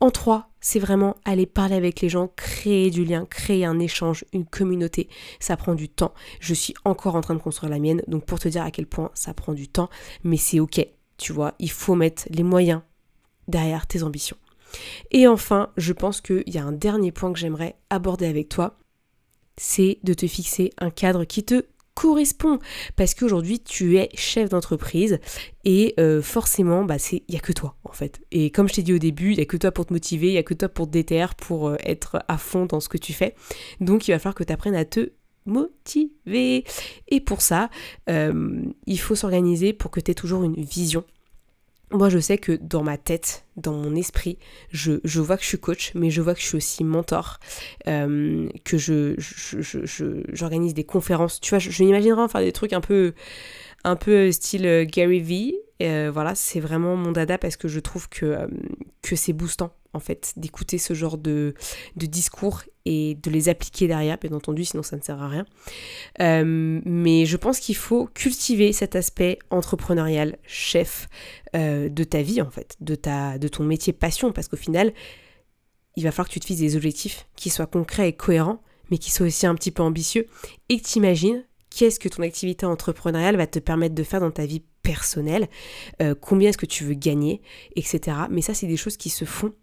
En 0.02 0.12
trois, 0.12 0.50
c'est 0.60 0.80
vraiment 0.80 1.16
aller 1.24 1.46
parler 1.46 1.76
avec 1.76 2.02
les 2.02 2.10
gens, 2.10 2.28
créer 2.36 2.90
du 2.90 3.06
lien, 3.06 3.26
créer 3.26 3.64
un 3.64 3.80
échange, 3.80 4.26
une 4.34 4.46
communauté. 4.46 5.08
Ça 5.40 5.56
prend 5.56 5.74
du 5.74 5.88
temps. 5.88 6.14
Je 6.42 6.54
suis 6.54 6.74
encore 6.84 7.16
en 7.16 7.22
train 7.22 7.36
de 7.36 7.40
construire 7.40 7.72
la 7.72 7.80
mienne, 7.80 8.02
donc 8.08 8.26
pour 8.26 8.40
te 8.40 8.50
dire 8.50 8.64
à 8.64 8.72
quel 8.72 8.88
point 8.88 9.12
ça 9.14 9.34
prend 9.34 9.54
du 9.54 9.70
temps, 9.70 9.90
mais 10.24 10.38
c'est 10.38 10.60
ok. 10.60 10.86
Tu 11.18 11.32
vois, 11.32 11.54
il 11.60 11.72
faut 11.72 11.96
mettre 11.96 12.24
les 12.30 12.44
moyens 12.44 12.82
derrière 13.48 13.88
tes 13.88 14.04
ambitions. 14.04 14.38
Et 15.12 15.28
enfin, 15.28 15.70
je 15.78 15.94
pense 15.94 16.22
qu'il 16.22 16.44
y 16.48 16.58
a 16.58 16.66
un 16.66 16.72
dernier 16.72 17.12
point 17.12 17.32
que 17.32 17.40
j'aimerais 17.40 17.76
aborder 17.90 18.26
avec 18.26 18.50
toi, 18.50 18.78
c'est 19.58 20.00
de 20.04 20.14
te 20.14 20.28
fixer 20.28 20.72
un 20.80 20.90
cadre 20.90 21.24
qui 21.26 21.44
te 21.44 21.66
correspond. 21.94 22.60
Parce 22.96 23.16
qu'aujourd'hui 23.16 23.60
tu 23.60 23.98
es 23.98 24.10
chef 24.14 24.50
d'entreprise 24.50 25.20
et 25.64 25.96
euh, 26.00 26.22
forcément 26.22 26.84
bah 26.84 26.98
il 27.12 27.22
y 27.34 27.38
a 27.38 27.40
que 27.40 27.54
toi 27.54 27.76
en 27.86 27.94
fait. 27.94 28.22
Et 28.32 28.52
comme 28.52 28.68
je 28.68 28.74
t'ai 28.74 28.84
dit 28.84 28.94
au 28.94 29.00
début 29.00 29.32
il 29.32 29.40
y 29.40 29.42
a 29.42 29.46
que 29.46 29.58
toi 29.58 29.72
pour 29.72 29.86
te 29.88 29.94
motiver 29.94 30.28
il 30.28 30.34
y 30.34 30.38
a 30.38 30.44
que 30.44 30.54
toi 30.54 30.70
pour 30.70 30.88
te 30.88 30.92
déterrer 30.92 31.34
pour 31.38 31.70
euh, 31.70 31.78
être 31.80 32.24
à 32.28 32.38
fond 32.38 32.66
dans 32.66 32.82
ce 32.82 32.90
que 32.90 32.98
tu 32.98 33.14
fais. 33.14 33.34
Donc 33.80 34.08
il 34.08 34.12
va 34.12 34.20
falloir 34.20 34.36
que 34.36 34.44
tu 34.44 34.54
apprennes 34.54 34.76
à 34.76 34.86
te 34.86 35.14
motiver. 35.46 36.66
Et 37.08 37.22
pour 37.22 37.42
ça 37.42 37.70
euh, 38.10 38.62
il 38.86 39.00
faut 39.00 39.16
s'organiser 39.16 39.72
pour 39.72 39.90
que 39.90 40.02
tu 40.02 40.12
aies 40.12 40.16
toujours 40.16 40.44
une 40.44 40.62
vision 40.62 41.06
moi 41.96 42.10
je 42.10 42.20
sais 42.20 42.38
que 42.38 42.54
dans 42.54 42.84
ma 42.84 42.98
tête, 42.98 43.46
dans 43.56 43.74
mon 43.74 43.96
esprit, 43.96 44.38
je, 44.72 45.00
vois 45.20 45.38
que 45.38 45.44
je 45.44 45.48
suis 45.48 45.60
coach, 45.60 45.92
mais 45.96 46.10
je 46.10 46.22
vois 46.22 46.34
que 46.34 46.42
je 46.42 46.46
suis 46.46 46.58
aussi 46.58 46.84
mentor, 46.84 47.40
euh, 47.88 48.50
que 48.64 48.78
je, 48.78 49.16
j'organise 50.34 50.74
des 50.74 50.84
conférences. 50.84 51.40
Tu 51.40 51.50
vois, 51.50 51.60
je, 51.60 51.84
m'imaginerais 51.84 52.28
faire 52.28 52.42
des 52.42 52.52
trucs 52.52 52.74
un 52.74 52.82
peu, 52.82 53.14
un 53.84 53.96
peu 53.96 54.32
style 54.32 54.66
euh, 54.66 54.86
Gary 54.86 55.20
Vee. 55.20 55.56
Euh, 55.82 56.10
voilà, 56.14 56.36
c'est 56.36 56.60
vraiment 56.60 56.96
mon 56.96 57.12
dada 57.12 57.38
parce 57.38 57.58
que 57.58 57.68
je 57.68 57.80
trouve 57.80 58.08
que, 58.10 58.48
que 59.02 59.16
c'est 59.16 59.34
boostant 59.34 59.72
en 59.96 60.00
fait 60.00 60.34
d'écouter 60.38 60.78
ce 60.78 60.94
genre 60.94 61.18
de, 61.18 61.56
discours 61.96 62.64
et 62.86 63.16
de 63.16 63.32
les 63.32 63.50
appliquer 63.50 63.88
derrière, 63.88 64.18
bien 64.18 64.34
entendu, 64.34 64.66
sinon 64.66 64.84
ça 64.84 64.96
ne 64.96 65.02
sert 65.02 65.22
à 65.22 65.28
rien. 65.28 65.46
Euh, 66.22 66.82
mais 66.86 67.26
je 67.26 67.38
pense 67.38 67.60
qu'il 67.60 67.76
faut 67.76 68.08
cultiver 68.14 68.74
cet 68.74 68.96
aspect 68.96 69.40
entrepreneurial, 69.50 70.38
chef 70.46 71.08
euh, 71.56 71.90
de 71.90 72.04
ta 72.04 72.22
vie 72.22 72.42
en 72.42 72.52
fait, 72.52 72.76
de 72.80 73.48
ton 73.48 73.64
métier 73.64 73.94
passion, 73.94 74.32
parce 74.32 74.48
qu'au 74.48 74.58
final, 74.58 74.94
il 75.96 76.04
va 76.04 76.12
falloir 76.12 76.28
que 76.28 76.34
tu 76.34 76.40
te 76.40 76.46
fixes 76.46 76.60
des 76.60 76.76
objectifs 76.76 77.28
qui 77.36 77.50
soient 77.50 77.68
concrets 77.68 78.10
et 78.10 78.14
cohérents, 78.14 78.62
mais 78.92 78.98
qui 78.98 79.12
soient 79.12 79.26
aussi 79.26 79.48
un 79.48 79.56
petit 79.56 79.72
peu 79.72 79.82
ambitieux, 79.82 80.28
et 80.70 80.80
que 80.80 80.88
tu 80.88 80.98
imagines 80.98 81.44
qu'est-ce 81.70 82.00
que 82.00 82.10
ton 82.10 82.24
activité 82.24 82.66
entrepreneuriale 82.66 83.36
va 83.36 83.48
te 83.48 83.60
permettre 83.60 83.96
de 83.96 84.04
faire 84.04 84.20
dans 84.20 84.32
ta 84.32 84.46
vie 84.46 84.64
personnelle, 84.82 85.50
euh, 86.02 86.16
combien 86.20 86.50
est-ce 86.50 86.58
que 86.58 86.66
tu 86.66 86.84
veux 86.84 86.94
gagner, 86.94 87.42
etc. 87.76 88.18
Mais 88.30 88.42
ça, 88.42 88.54
c'est 88.54 88.68
des 88.68 88.78
choses 88.78 88.98
qui 88.98 89.10
se 89.10 89.26
font 89.26 89.54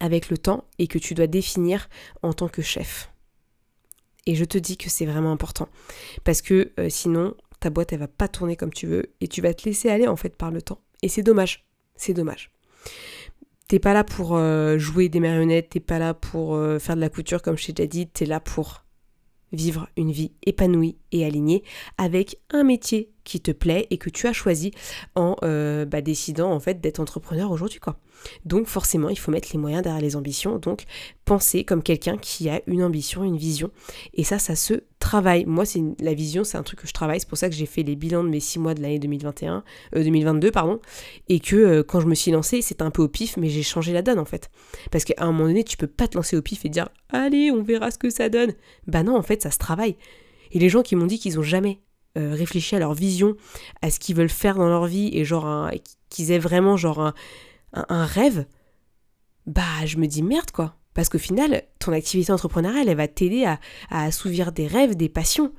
avec 0.00 0.30
le 0.30 0.38
temps 0.38 0.64
et 0.78 0.86
que 0.86 0.98
tu 0.98 1.14
dois 1.14 1.26
définir 1.26 1.88
en 2.22 2.32
tant 2.32 2.48
que 2.48 2.62
chef. 2.62 3.10
Et 4.26 4.34
je 4.34 4.44
te 4.44 4.58
dis 4.58 4.76
que 4.76 4.90
c'est 4.90 5.06
vraiment 5.06 5.32
important. 5.32 5.68
Parce 6.24 6.42
que 6.42 6.72
euh, 6.78 6.88
sinon, 6.88 7.34
ta 7.60 7.70
boîte, 7.70 7.92
elle 7.92 8.00
va 8.00 8.08
pas 8.08 8.28
tourner 8.28 8.56
comme 8.56 8.72
tu 8.72 8.86
veux 8.86 9.12
et 9.20 9.28
tu 9.28 9.40
vas 9.40 9.54
te 9.54 9.64
laisser 9.64 9.88
aller 9.88 10.08
en 10.08 10.16
fait 10.16 10.36
par 10.36 10.50
le 10.50 10.62
temps. 10.62 10.80
Et 11.02 11.08
c'est 11.08 11.22
dommage. 11.22 11.64
C'est 11.94 12.14
dommage. 12.14 12.50
T'es 13.68 13.78
pas 13.78 13.94
là 13.94 14.04
pour 14.04 14.36
euh, 14.36 14.78
jouer 14.78 15.08
des 15.08 15.18
marionnettes, 15.18 15.70
t'es 15.70 15.80
pas 15.80 15.98
là 15.98 16.14
pour 16.14 16.54
euh, 16.54 16.78
faire 16.78 16.94
de 16.94 17.00
la 17.00 17.08
couture 17.08 17.42
comme 17.42 17.58
je 17.58 17.66
t'ai 17.66 17.72
déjà 17.72 17.88
dit, 17.88 18.06
t'es 18.06 18.26
là 18.26 18.38
pour 18.38 18.84
vivre 19.52 19.88
une 19.96 20.12
vie 20.12 20.32
épanouie 20.44 20.98
et 21.12 21.24
alignée 21.24 21.64
avec 21.98 22.38
un 22.50 22.62
métier 22.62 23.10
qui 23.26 23.40
te 23.40 23.50
plaît 23.50 23.86
et 23.90 23.98
que 23.98 24.08
tu 24.08 24.26
as 24.26 24.32
choisi 24.32 24.70
en 25.16 25.36
euh, 25.42 25.84
bah, 25.84 26.00
décidant 26.00 26.52
en 26.52 26.60
fait 26.60 26.80
d'être 26.80 27.00
entrepreneur 27.00 27.50
aujourd'hui 27.50 27.80
quoi. 27.80 27.98
Donc 28.46 28.66
forcément 28.66 29.10
il 29.10 29.18
faut 29.18 29.30
mettre 29.30 29.48
les 29.52 29.58
moyens 29.58 29.82
derrière 29.82 30.00
les 30.00 30.16
ambitions, 30.16 30.58
donc 30.58 30.84
penser 31.24 31.64
comme 31.64 31.82
quelqu'un 31.82 32.16
qui 32.16 32.48
a 32.48 32.62
une 32.66 32.82
ambition, 32.82 33.24
une 33.24 33.36
vision 33.36 33.70
et 34.14 34.24
ça 34.24 34.38
ça 34.38 34.54
se 34.54 34.74
travaille. 35.00 35.44
Moi 35.44 35.66
c'est 35.66 35.82
la 36.00 36.14
vision 36.14 36.44
c'est 36.44 36.56
un 36.56 36.62
truc 36.62 36.80
que 36.80 36.86
je 36.86 36.92
travaille, 36.92 37.20
c'est 37.20 37.28
pour 37.28 37.36
ça 37.36 37.50
que 37.50 37.54
j'ai 37.54 37.66
fait 37.66 37.82
les 37.82 37.96
bilans 37.96 38.24
de 38.24 38.28
mes 38.28 38.40
six 38.40 38.58
mois 38.58 38.74
de 38.74 38.80
l'année 38.80 39.00
2021, 39.00 39.64
2022 39.94 40.46
euh, 40.46 40.50
pardon 40.52 40.80
et 41.28 41.40
que 41.40 41.56
euh, 41.56 41.82
quand 41.82 42.00
je 42.00 42.06
me 42.06 42.14
suis 42.14 42.30
lancée 42.30 42.62
c'était 42.62 42.82
un 42.82 42.90
peu 42.90 43.02
au 43.02 43.08
pif 43.08 43.36
mais 43.36 43.48
j'ai 43.48 43.64
changé 43.64 43.92
la 43.92 44.02
donne 44.02 44.20
en 44.20 44.24
fait 44.24 44.50
parce 44.90 45.04
qu'à 45.04 45.14
un 45.18 45.32
moment 45.32 45.48
donné 45.48 45.64
tu 45.64 45.76
peux 45.76 45.88
pas 45.88 46.06
te 46.06 46.16
lancer 46.16 46.36
au 46.36 46.42
pif 46.42 46.64
et 46.64 46.68
dire 46.68 46.88
allez 47.10 47.50
on 47.50 47.62
verra 47.62 47.90
ce 47.90 47.98
que 47.98 48.08
ça 48.08 48.28
donne. 48.28 48.54
Bah 48.86 49.02
non 49.02 49.16
en 49.16 49.22
fait 49.22 49.42
ça 49.42 49.50
se 49.50 49.58
travaille. 49.58 49.96
Et 50.52 50.58
les 50.58 50.68
gens 50.68 50.82
qui 50.82 50.94
m'ont 50.96 51.06
dit 51.06 51.18
qu'ils 51.18 51.38
ont 51.38 51.42
jamais 51.42 51.80
euh, 52.16 52.34
réfléchi 52.34 52.76
à 52.76 52.78
leur 52.78 52.94
vision, 52.94 53.36
à 53.82 53.90
ce 53.90 53.98
qu'ils 53.98 54.16
veulent 54.16 54.28
faire 54.28 54.56
dans 54.56 54.68
leur 54.68 54.86
vie 54.86 55.10
et 55.12 55.24
genre 55.24 55.70
qu'ils 56.10 56.30
aient 56.30 56.38
vraiment 56.38 56.76
genre 56.76 57.00
un, 57.00 57.14
un, 57.72 58.04
rêve, 58.04 58.46
bah 59.46 59.84
je 59.84 59.98
me 59.98 60.06
dis 60.06 60.22
merde 60.22 60.50
quoi. 60.50 60.76
Parce 60.96 61.10
qu'au 61.10 61.18
final, 61.18 61.62
ton 61.78 61.92
activité 61.92 62.32
entrepreneuriale, 62.32 62.88
elle 62.88 62.96
va 62.96 63.06
t'aider 63.06 63.44
à, 63.44 63.58
assouvir 63.90 64.50
des 64.50 64.66
rêves, 64.66 64.96
des 64.96 65.10
passions. 65.10 65.52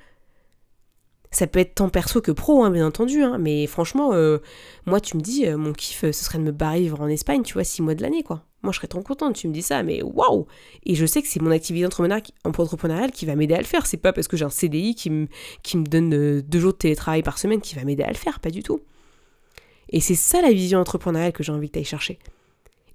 Ça 1.32 1.48
peut 1.48 1.60
être 1.60 1.76
tant 1.76 1.90
perso 1.90 2.22
que 2.22 2.32
pro, 2.32 2.64
hein, 2.64 2.72
bien 2.72 2.88
entendu, 2.88 3.22
hein, 3.22 3.38
mais 3.38 3.68
franchement, 3.68 4.14
euh, 4.14 4.38
moi 4.86 5.02
tu 5.02 5.18
me 5.18 5.22
dis, 5.22 5.46
euh, 5.46 5.58
mon 5.58 5.74
kiff, 5.74 6.02
ce 6.02 6.12
serait 6.12 6.38
de 6.38 6.44
me 6.44 6.52
barrer 6.52 6.82
vivre 6.82 7.02
en 7.02 7.08
Espagne, 7.08 7.44
tu 7.44 7.54
vois, 7.54 7.64
six 7.64 7.82
mois 7.82 7.96
de 7.96 8.02
l'année, 8.02 8.24
quoi. 8.24 8.44
Moi, 8.64 8.72
je 8.72 8.78
serais 8.80 8.88
trop 8.88 9.02
contente, 9.02 9.36
tu 9.36 9.48
me 9.48 9.54
dis 9.54 9.62
ça, 9.62 9.84
mais 9.84 10.02
waouh 10.02 10.48
Et 10.84 10.96
je 10.96 11.06
sais 11.06 11.22
que 11.22 11.28
c'est 11.28 11.42
mon 11.42 11.52
activité 11.52 11.86
entrepreneuriale 11.86 13.12
qui 13.12 13.26
va 13.26 13.36
m'aider 13.36 13.54
à 13.54 13.60
le 13.60 13.64
faire. 13.64 13.86
C'est 13.86 13.98
pas 13.98 14.14
parce 14.14 14.28
que 14.28 14.36
j'ai 14.36 14.46
un 14.46 14.50
CDI 14.50 14.96
qui 14.96 15.10
me, 15.12 15.28
qui 15.62 15.78
me 15.78 15.86
donne 15.86 16.14
euh, 16.14 16.42
deux 16.42 16.60
jours 16.60 16.74
de 16.74 16.78
télétravail 16.78 17.22
par 17.22 17.38
semaine 17.38 17.62
qui 17.62 17.76
va 17.76 17.84
m'aider 17.84 18.04
à 18.04 18.10
le 18.10 18.16
faire, 18.16 18.40
pas 18.40 18.50
du 18.50 18.64
tout. 18.64 18.82
Et 19.90 20.02
c'est 20.02 20.16
ça 20.16 20.42
la 20.42 20.52
vision 20.52 20.80
entrepreneuriale 20.80 21.34
que 21.34 21.44
j'ai 21.44 21.52
envie 21.52 21.68
que 21.68 21.74
tu 21.74 21.80
ailles 21.80 21.86
chercher. 21.86 22.20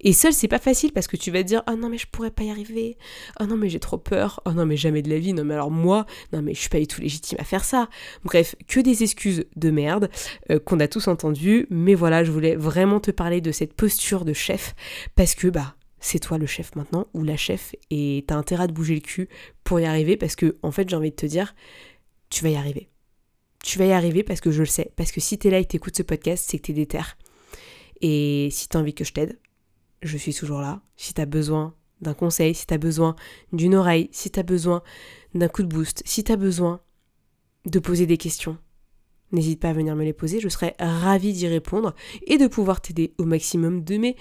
Et 0.03 0.11
seul, 0.13 0.33
c'est 0.33 0.49
pas 0.49 0.59
facile 0.59 0.91
parce 0.91 1.07
que 1.07 1.15
tu 1.15 1.31
vas 1.31 1.41
te 1.43 1.47
dire 1.47 1.63
Oh 1.69 1.75
non, 1.75 1.89
mais 1.89 1.97
je 1.97 2.07
pourrais 2.07 2.31
pas 2.31 2.43
y 2.43 2.51
arriver. 2.51 2.97
Oh 3.39 3.45
non, 3.45 3.55
mais 3.55 3.69
j'ai 3.69 3.79
trop 3.79 3.97
peur. 3.97 4.41
Oh 4.45 4.51
non, 4.51 4.65
mais 4.65 4.77
jamais 4.77 5.01
de 5.01 5.09
la 5.09 5.17
vie. 5.17 5.33
Non, 5.33 5.45
mais 5.45 5.53
alors 5.53 5.71
moi, 5.71 6.05
non, 6.33 6.41
mais 6.41 6.53
je 6.53 6.59
suis 6.59 6.69
pas 6.69 6.79
du 6.79 6.87
tout 6.87 7.01
légitime 7.01 7.37
à 7.39 7.45
faire 7.45 7.63
ça. 7.63 7.89
Bref, 8.23 8.55
que 8.67 8.81
des 8.81 9.03
excuses 9.03 9.45
de 9.55 9.71
merde 9.71 10.09
euh, 10.51 10.59
qu'on 10.59 10.79
a 10.79 10.87
tous 10.87 11.07
entendues. 11.07 11.67
Mais 11.69 11.95
voilà, 11.95 12.23
je 12.23 12.31
voulais 12.31 12.55
vraiment 12.55 12.99
te 12.99 13.11
parler 13.11 13.39
de 13.39 13.51
cette 13.51 13.73
posture 13.73 14.25
de 14.25 14.33
chef 14.33 14.75
parce 15.15 15.35
que, 15.35 15.47
bah, 15.47 15.75
c'est 15.99 16.19
toi 16.19 16.37
le 16.37 16.45
chef 16.45 16.75
maintenant 16.75 17.07
ou 17.13 17.23
la 17.23 17.37
chef 17.37 17.75
et 17.89 18.25
t'as 18.27 18.35
intérêt 18.35 18.65
à 18.65 18.67
te 18.67 18.73
bouger 18.73 18.95
le 18.95 18.99
cul 18.99 19.29
pour 19.63 19.79
y 19.79 19.85
arriver 19.85 20.17
parce 20.17 20.35
que, 20.35 20.57
en 20.61 20.71
fait, 20.71 20.89
j'ai 20.89 20.97
envie 20.97 21.11
de 21.11 21.15
te 21.15 21.25
dire 21.25 21.55
Tu 22.29 22.43
vas 22.43 22.49
y 22.49 22.55
arriver. 22.55 22.89
Tu 23.63 23.79
vas 23.79 23.85
y 23.85 23.93
arriver 23.93 24.23
parce 24.23 24.41
que 24.41 24.51
je 24.51 24.59
le 24.59 24.65
sais. 24.65 24.91
Parce 24.97 25.13
que 25.13 25.21
si 25.21 25.37
t'es 25.37 25.49
là 25.49 25.59
et 25.59 25.65
t'écoutes 25.65 25.95
ce 25.95 26.03
podcast, 26.03 26.45
c'est 26.45 26.57
que 26.57 26.63
t'es 26.63 26.73
déter. 26.73 26.99
Et 28.01 28.49
si 28.51 28.67
t'as 28.67 28.79
envie 28.79 28.93
que 28.93 29.05
je 29.05 29.13
t'aide, 29.13 29.39
je 30.07 30.17
suis 30.17 30.33
toujours 30.33 30.61
là. 30.61 30.81
Si 30.95 31.13
tu 31.13 31.21
as 31.21 31.25
besoin 31.25 31.73
d'un 32.01 32.13
conseil, 32.13 32.53
si 32.53 32.65
tu 32.65 32.73
as 32.73 32.77
besoin 32.77 33.15
d'une 33.51 33.75
oreille, 33.75 34.09
si 34.11 34.29
tu 34.29 34.39
as 34.39 34.43
besoin 34.43 34.83
d'un 35.33 35.47
coup 35.47 35.63
de 35.63 35.67
boost, 35.67 36.03
si 36.05 36.23
tu 36.23 36.31
as 36.31 36.37
besoin 36.37 36.81
de 37.65 37.79
poser 37.79 38.05
des 38.05 38.17
questions, 38.17 38.57
n'hésite 39.31 39.59
pas 39.59 39.69
à 39.69 39.73
venir 39.73 39.95
me 39.95 40.03
les 40.03 40.13
poser. 40.13 40.39
Je 40.39 40.49
serai 40.49 40.75
ravie 40.79 41.33
d'y 41.33 41.47
répondre 41.47 41.95
et 42.27 42.37
de 42.37 42.47
pouvoir 42.47 42.81
t'aider 42.81 43.13
au 43.17 43.23
maximum 43.23 43.83
de 43.83 43.97
mes 43.97 44.15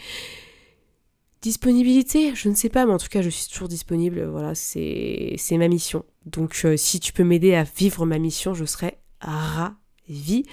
disponibilités. 1.42 2.34
Je 2.34 2.48
ne 2.48 2.54
sais 2.54 2.68
pas, 2.68 2.86
mais 2.86 2.92
en 2.92 2.98
tout 2.98 3.08
cas, 3.08 3.20
je 3.20 3.28
suis 3.28 3.50
toujours 3.52 3.68
disponible. 3.68 4.24
Voilà, 4.24 4.54
c'est 4.54 5.36
ma 5.52 5.68
mission. 5.68 6.04
Donc, 6.24 6.60
euh, 6.64 6.76
si 6.76 7.00
tu 7.00 7.12
peux 7.12 7.24
m'aider 7.24 7.54
à 7.54 7.64
vivre 7.64 8.06
ma 8.06 8.18
mission, 8.18 8.54
je 8.54 8.64
serai 8.64 8.98
ravie. 9.20 10.44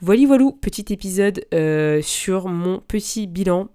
Voilà, 0.00 0.26
voilà, 0.26 0.52
petit 0.60 0.92
épisode 0.92 1.44
euh, 1.54 2.00
sur 2.02 2.48
mon 2.48 2.80
petit 2.80 3.26
bilan 3.26 3.68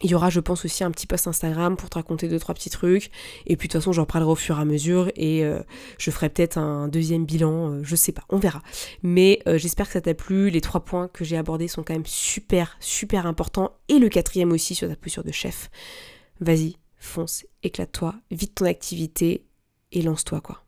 il 0.00 0.10
y 0.10 0.14
aura, 0.14 0.30
je 0.30 0.40
pense, 0.40 0.64
aussi 0.64 0.84
un 0.84 0.90
petit 0.90 1.06
post 1.06 1.26
Instagram 1.26 1.76
pour 1.76 1.90
te 1.90 1.96
raconter 1.96 2.28
deux, 2.28 2.38
trois 2.38 2.54
petits 2.54 2.70
trucs. 2.70 3.10
Et 3.46 3.56
puis, 3.56 3.68
de 3.68 3.72
toute 3.72 3.80
façon, 3.80 3.92
j'en 3.92 4.02
reparlerai 4.02 4.30
au 4.30 4.36
fur 4.36 4.58
et 4.58 4.62
à 4.62 4.64
mesure. 4.64 5.10
Et 5.16 5.44
euh, 5.44 5.60
je 5.98 6.10
ferai 6.10 6.28
peut-être 6.28 6.56
un 6.56 6.88
deuxième 6.88 7.24
bilan. 7.24 7.72
Euh, 7.72 7.80
je 7.82 7.96
sais 7.96 8.12
pas, 8.12 8.22
on 8.28 8.38
verra. 8.38 8.62
Mais 9.02 9.40
euh, 9.48 9.58
j'espère 9.58 9.86
que 9.86 9.94
ça 9.94 10.00
t'a 10.00 10.14
plu. 10.14 10.50
Les 10.50 10.60
trois 10.60 10.84
points 10.84 11.08
que 11.08 11.24
j'ai 11.24 11.36
abordés 11.36 11.68
sont 11.68 11.82
quand 11.82 11.94
même 11.94 12.06
super, 12.06 12.76
super 12.80 13.26
importants. 13.26 13.72
Et 13.88 13.98
le 13.98 14.08
quatrième 14.08 14.52
aussi 14.52 14.74
sur 14.74 14.88
ta 14.88 14.94
posture 14.94 15.24
de 15.24 15.32
chef. 15.32 15.70
Vas-y, 16.40 16.76
fonce, 16.98 17.44
éclate-toi, 17.64 18.14
vite 18.30 18.54
ton 18.56 18.66
activité 18.66 19.44
et 19.90 20.02
lance-toi, 20.02 20.40
quoi. 20.40 20.67